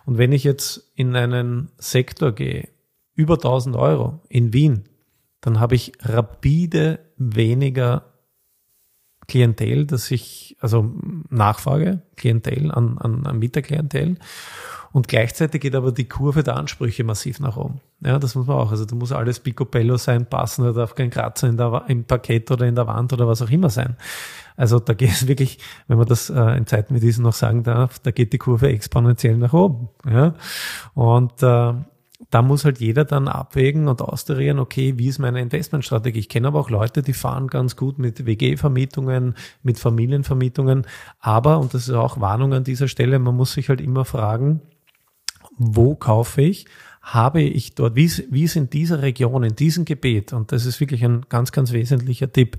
Und 0.07 0.19
wenn 0.19 0.33
ich 0.33 0.45
jetzt 0.45 0.93
in 0.95 1.17
einen 1.17 1.71
Sektor 1.79 2.33
gehe, 2.33 2.69
über 3.15 3.35
1000 3.35 3.77
Euro 3.77 4.21
in 4.29 4.53
Wien, 4.53 4.85
dann 5.41 5.59
habe 5.59 5.75
ich 5.75 5.93
rapide 6.01 7.01
weniger 7.17 8.13
Klientel, 9.27 9.87
dass 9.87 10.11
ich, 10.11 10.57
also 10.61 10.95
Nachfrage, 11.31 12.03
Klientel 12.17 12.71
an, 12.71 12.99
an, 12.99 13.27
an 13.27 13.39
Mieterklientel. 13.39 14.19
Und 14.93 15.09
gleichzeitig 15.09 15.63
geht 15.63 15.75
aber 15.75 15.91
die 15.91 16.09
Kurve 16.09 16.43
der 16.43 16.57
Ansprüche 16.57 17.03
massiv 17.03 17.41
nach 17.41 17.57
oben. 17.57 17.81
Ja, 18.05 18.19
das 18.19 18.35
muss 18.35 18.47
man 18.47 18.59
auch. 18.59 18.71
Also 18.71 18.85
da 18.85 18.95
muss 18.95 19.11
alles 19.11 19.41
picobello 19.41 19.97
sein, 19.97 20.27
passen, 20.27 20.65
da 20.65 20.73
darf 20.73 20.95
kein 20.95 21.11
Kratzer 21.11 21.49
in 21.49 21.57
der, 21.57 21.85
im 21.89 22.05
Parkett 22.05 22.51
oder 22.51 22.67
in 22.67 22.75
der 22.75 22.87
Wand 22.87 23.13
oder 23.13 23.27
was 23.27 23.41
auch 23.41 23.51
immer 23.51 23.71
sein. 23.71 23.97
Also 24.57 24.79
da 24.81 24.93
geht 24.93 25.11
es 25.11 25.27
wirklich, 25.29 25.59
wenn 25.89 25.97
man 25.97 26.07
das 26.07 26.29
äh, 26.29 26.57
in 26.57 26.67
Zeiten 26.67 26.95
wie 26.95 27.01
diesen 27.01 27.25
noch 27.25 27.33
sagen 27.33 27.63
darf, 27.63 27.99
da 28.01 28.11
geht 28.11 28.33
die 28.33 28.39
Kurve 28.39 28.69
exponentiell 28.69 29.37
nach 29.39 29.55
oben. 29.55 29.89
Ja? 30.07 30.35
Und 30.95 31.43
äh, 31.43 31.73
da 32.31 32.43
muss 32.43 32.65
halt 32.65 32.79
jeder 32.79 33.05
dann 33.05 33.29
abwägen 33.29 33.89
und 33.89 34.01
austarieren, 34.01 34.59
okay, 34.59 34.95
wie 34.97 35.09
ist 35.09 35.19
meine 35.19 35.41
Investmentstrategie? 35.41 36.21
Ich 36.21 36.29
kenne 36.29 36.49
aber 36.49 36.61
auch 36.61 36.71
Leute, 36.71 37.03
die 37.03 37.13
fahren 37.13 37.49
ganz 37.49 37.77
gut 37.77 37.99
mit 37.99 38.25
WG-Vermietungen, 38.25 39.35
mit 39.63 39.79
Familienvermietungen. 39.79 40.87
Aber, 41.21 41.59
und 41.59 41.75
das 41.75 41.89
ist 41.89 41.95
auch 41.95 42.21
Warnung 42.21 42.55
an 42.55 42.65
dieser 42.65 42.89
Stelle, 42.89 43.19
man 43.19 43.37
muss 43.37 43.53
sich 43.53 43.69
halt 43.69 43.81
immer 43.81 44.05
fragen, 44.05 44.63
wo 45.63 45.95
kaufe 45.95 46.43
ich? 46.43 46.67
Habe 47.01 47.43
ich 47.43 47.75
dort, 47.75 47.97
wie, 47.97 48.11
wie 48.31 48.45
ist 48.45 48.57
in 48.57 48.71
dieser 48.71 49.03
Region, 49.03 49.43
in 49.43 49.57
diesem 49.57 49.85
Gebiet, 49.85 50.33
und 50.33 50.53
das 50.53 50.67
ist 50.67 50.81
wirklich 50.81 51.05
ein 51.05 51.23
ganz, 51.29 51.51
ganz 51.51 51.73
wesentlicher 51.73 52.33
Tipp, 52.33 52.59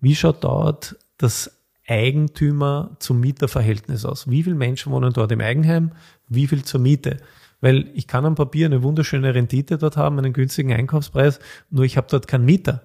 wie 0.00 0.14
schaut 0.14 0.44
dort 0.44 0.96
das 1.16 1.58
Eigentümer 1.86 2.96
zum 2.98 3.20
Mieterverhältnis 3.20 4.04
aus? 4.04 4.28
Wie 4.28 4.42
viele 4.42 4.56
Menschen 4.56 4.92
wohnen 4.92 5.12
dort 5.12 5.32
im 5.32 5.40
Eigenheim? 5.40 5.92
Wie 6.28 6.46
viel 6.46 6.64
zur 6.64 6.80
Miete? 6.80 7.16
Weil 7.60 7.90
ich 7.94 8.06
kann 8.06 8.26
am 8.26 8.34
Papier 8.34 8.66
eine 8.66 8.82
wunderschöne 8.82 9.34
Rendite 9.34 9.78
dort 9.78 9.96
haben, 9.96 10.18
einen 10.18 10.32
günstigen 10.32 10.72
Einkaufspreis, 10.72 11.40
nur 11.70 11.84
ich 11.84 11.96
habe 11.96 12.06
dort 12.10 12.28
keinen 12.28 12.44
Mieter. 12.44 12.82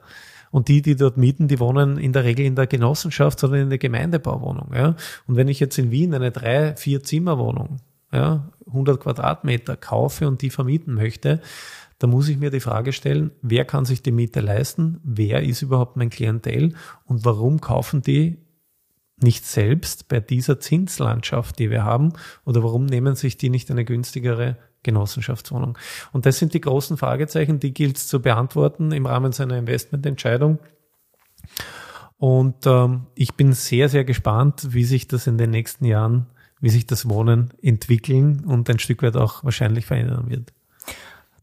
Und 0.52 0.68
die, 0.68 0.82
die 0.82 0.96
dort 0.96 1.18
mieten, 1.18 1.48
die 1.48 1.60
wohnen 1.60 1.98
in 1.98 2.14
der 2.14 2.24
Regel 2.24 2.46
in 2.46 2.56
der 2.56 2.68
Genossenschaft 2.68 3.44
oder 3.44 3.56
in 3.56 3.70
der 3.70 3.80
Gemeindebauwohnung. 3.80 4.72
Ja? 4.74 4.96
Und 5.28 5.36
wenn 5.36 5.48
ich 5.48 5.60
jetzt 5.60 5.78
in 5.80 5.92
Wien 5.92 6.14
eine 6.14 6.32
drei, 6.32 6.76
vier 6.76 7.04
Zimmerwohnung, 7.04 7.80
ja, 8.14 8.50
100 8.68 9.02
Quadratmeter 9.02 9.76
kaufe 9.76 10.28
und 10.28 10.42
die 10.42 10.50
vermieten 10.50 10.94
möchte, 10.94 11.42
da 12.00 12.08
muss 12.08 12.28
ich 12.28 12.38
mir 12.38 12.52
die 12.52 12.60
Frage 12.60 12.92
stellen, 12.92 13.32
wer 13.42 13.66
kann 13.66 13.86
sich 13.86 14.04
die 14.04 14.12
Miete 14.12 14.42
leisten? 14.42 15.00
Wer 15.04 15.44
ist 15.44 15.62
überhaupt 15.62 15.96
mein 15.96 16.10
Klientel? 16.10 16.76
Und 17.06 17.24
warum 17.24 17.62
kaufen 17.62 18.02
die 18.02 18.40
nicht 19.22 19.46
selbst 19.46 20.10
bei 20.10 20.20
dieser 20.20 20.60
Zinslandschaft, 20.60 21.60
die 21.60 21.70
wir 21.70 21.86
haben? 21.86 22.12
Oder 22.44 22.62
warum 22.62 22.86
nehmen 22.86 23.16
sich 23.16 23.38
die 23.38 23.50
nicht 23.50 23.72
eine 23.72 23.86
günstigere 23.86 24.58
Genossenschaftswohnung? 24.84 25.78
Und 26.12 26.26
das 26.26 26.40
sind 26.40 26.54
die 26.54 26.62
großen 26.62 26.98
Fragezeichen, 26.98 27.60
die 27.60 27.74
gilt 27.74 27.96
es 27.96 28.08
zu 28.08 28.22
beantworten 28.22 28.92
im 28.92 29.06
Rahmen 29.06 29.32
seiner 29.32 29.58
Investmententscheidung. 29.58 30.60
Und 32.18 32.66
ähm, 32.66 33.08
ich 33.16 33.36
bin 33.36 33.54
sehr, 33.54 33.88
sehr 33.88 34.04
gespannt, 34.04 34.74
wie 34.74 34.84
sich 34.84 35.08
das 35.08 35.28
in 35.28 35.38
den 35.38 35.52
nächsten 35.52 35.86
Jahren, 35.86 36.28
wie 36.64 36.70
sich 36.70 36.88
das 36.88 37.10
Wohnen 37.10 37.50
entwickeln 37.62 38.46
und 38.46 38.70
ein 38.70 38.80
Stück 38.80 39.04
weit 39.04 39.18
auch 39.18 39.44
wahrscheinlich 39.44 39.86
verändern 39.86 40.30
wird. 40.30 40.54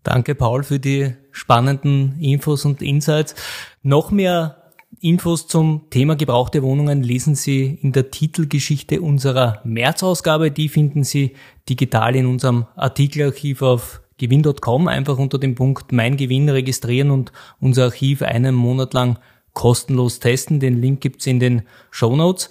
Danke, 0.02 0.35
Paul, 0.35 0.62
für 0.62 0.80
die 0.80 1.12
spannenden 1.30 2.18
Infos 2.18 2.64
und 2.64 2.80
Insights. 2.80 3.35
Noch 3.83 4.11
mehr 4.11 4.56
Infos 5.00 5.46
zum 5.46 5.83
Thema 5.90 6.16
gebrauchte 6.16 6.62
Wohnungen 6.62 7.02
lesen 7.02 7.35
Sie 7.35 7.78
in 7.83 7.92
der 7.92 8.11
Titelgeschichte 8.11 9.02
unserer 9.02 9.61
März-Ausgabe. 9.64 10.50
Die 10.50 10.70
finden 10.70 11.04
Sie 11.04 11.35
digital 11.68 12.16
in 12.16 12.24
unserem 12.24 12.64
Artikelarchiv 12.74 13.61
auf 13.61 14.00
gewinn.com. 14.16 14.88
Einfach 14.88 15.18
unter 15.18 15.38
dem 15.38 15.54
Punkt 15.54 15.92
Mein 15.92 16.16
Gewinn 16.16 16.48
registrieren 16.48 17.11
und 17.11 17.30
unser 17.61 17.85
Archiv 17.85 18.22
einen 18.22 18.54
Monat 18.54 18.94
lang 18.94 19.18
kostenlos 19.52 20.18
testen. 20.18 20.61
Den 20.61 20.80
Link 20.80 21.02
gibt's 21.02 21.26
in 21.26 21.40
den 21.40 21.62
Show 21.90 22.16
Notes. 22.16 22.48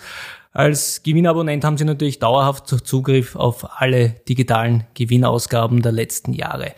Als 0.60 1.04
Gewinnabonnent 1.04 1.64
haben 1.64 1.78
Sie 1.78 1.86
natürlich 1.86 2.20
dauerhaft 2.20 2.68
Zugriff 2.68 3.38
auf 3.38 3.80
alle 3.80 4.10
digitalen 4.28 4.84
Gewinnausgaben 4.94 5.82
der 5.82 5.94
letzten 5.94 6.34
Jahre. 6.34 6.74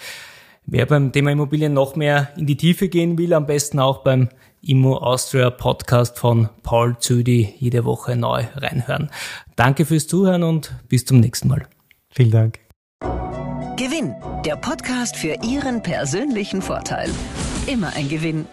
Wer 0.67 0.85
beim 0.85 1.11
Thema 1.11 1.31
Immobilien 1.31 1.73
noch 1.73 1.95
mehr 1.95 2.29
in 2.37 2.45
die 2.45 2.57
Tiefe 2.57 2.89
gehen 2.89 3.17
will, 3.17 3.33
am 3.33 3.47
besten 3.47 3.79
auch 3.79 4.03
beim 4.03 4.29
Immo 4.61 4.97
Austria 4.97 5.49
Podcast 5.49 6.19
von 6.19 6.49
Paul 6.61 6.99
Züdi 6.99 7.55
jede 7.57 7.83
Woche 7.83 8.15
neu 8.15 8.43
reinhören. 8.53 9.09
Danke 9.55 9.85
fürs 9.85 10.05
Zuhören 10.05 10.43
und 10.43 10.75
bis 10.87 11.05
zum 11.05 11.19
nächsten 11.19 11.47
Mal. 11.47 11.65
Vielen 12.11 12.29
Dank. 12.29 12.59
Gewinn, 13.77 14.13
der 14.45 14.57
Podcast 14.57 15.15
für 15.15 15.37
Ihren 15.43 15.81
persönlichen 15.81 16.61
Vorteil. 16.61 17.09
Immer 17.65 17.95
ein 17.95 18.09
Gewinn. 18.09 18.45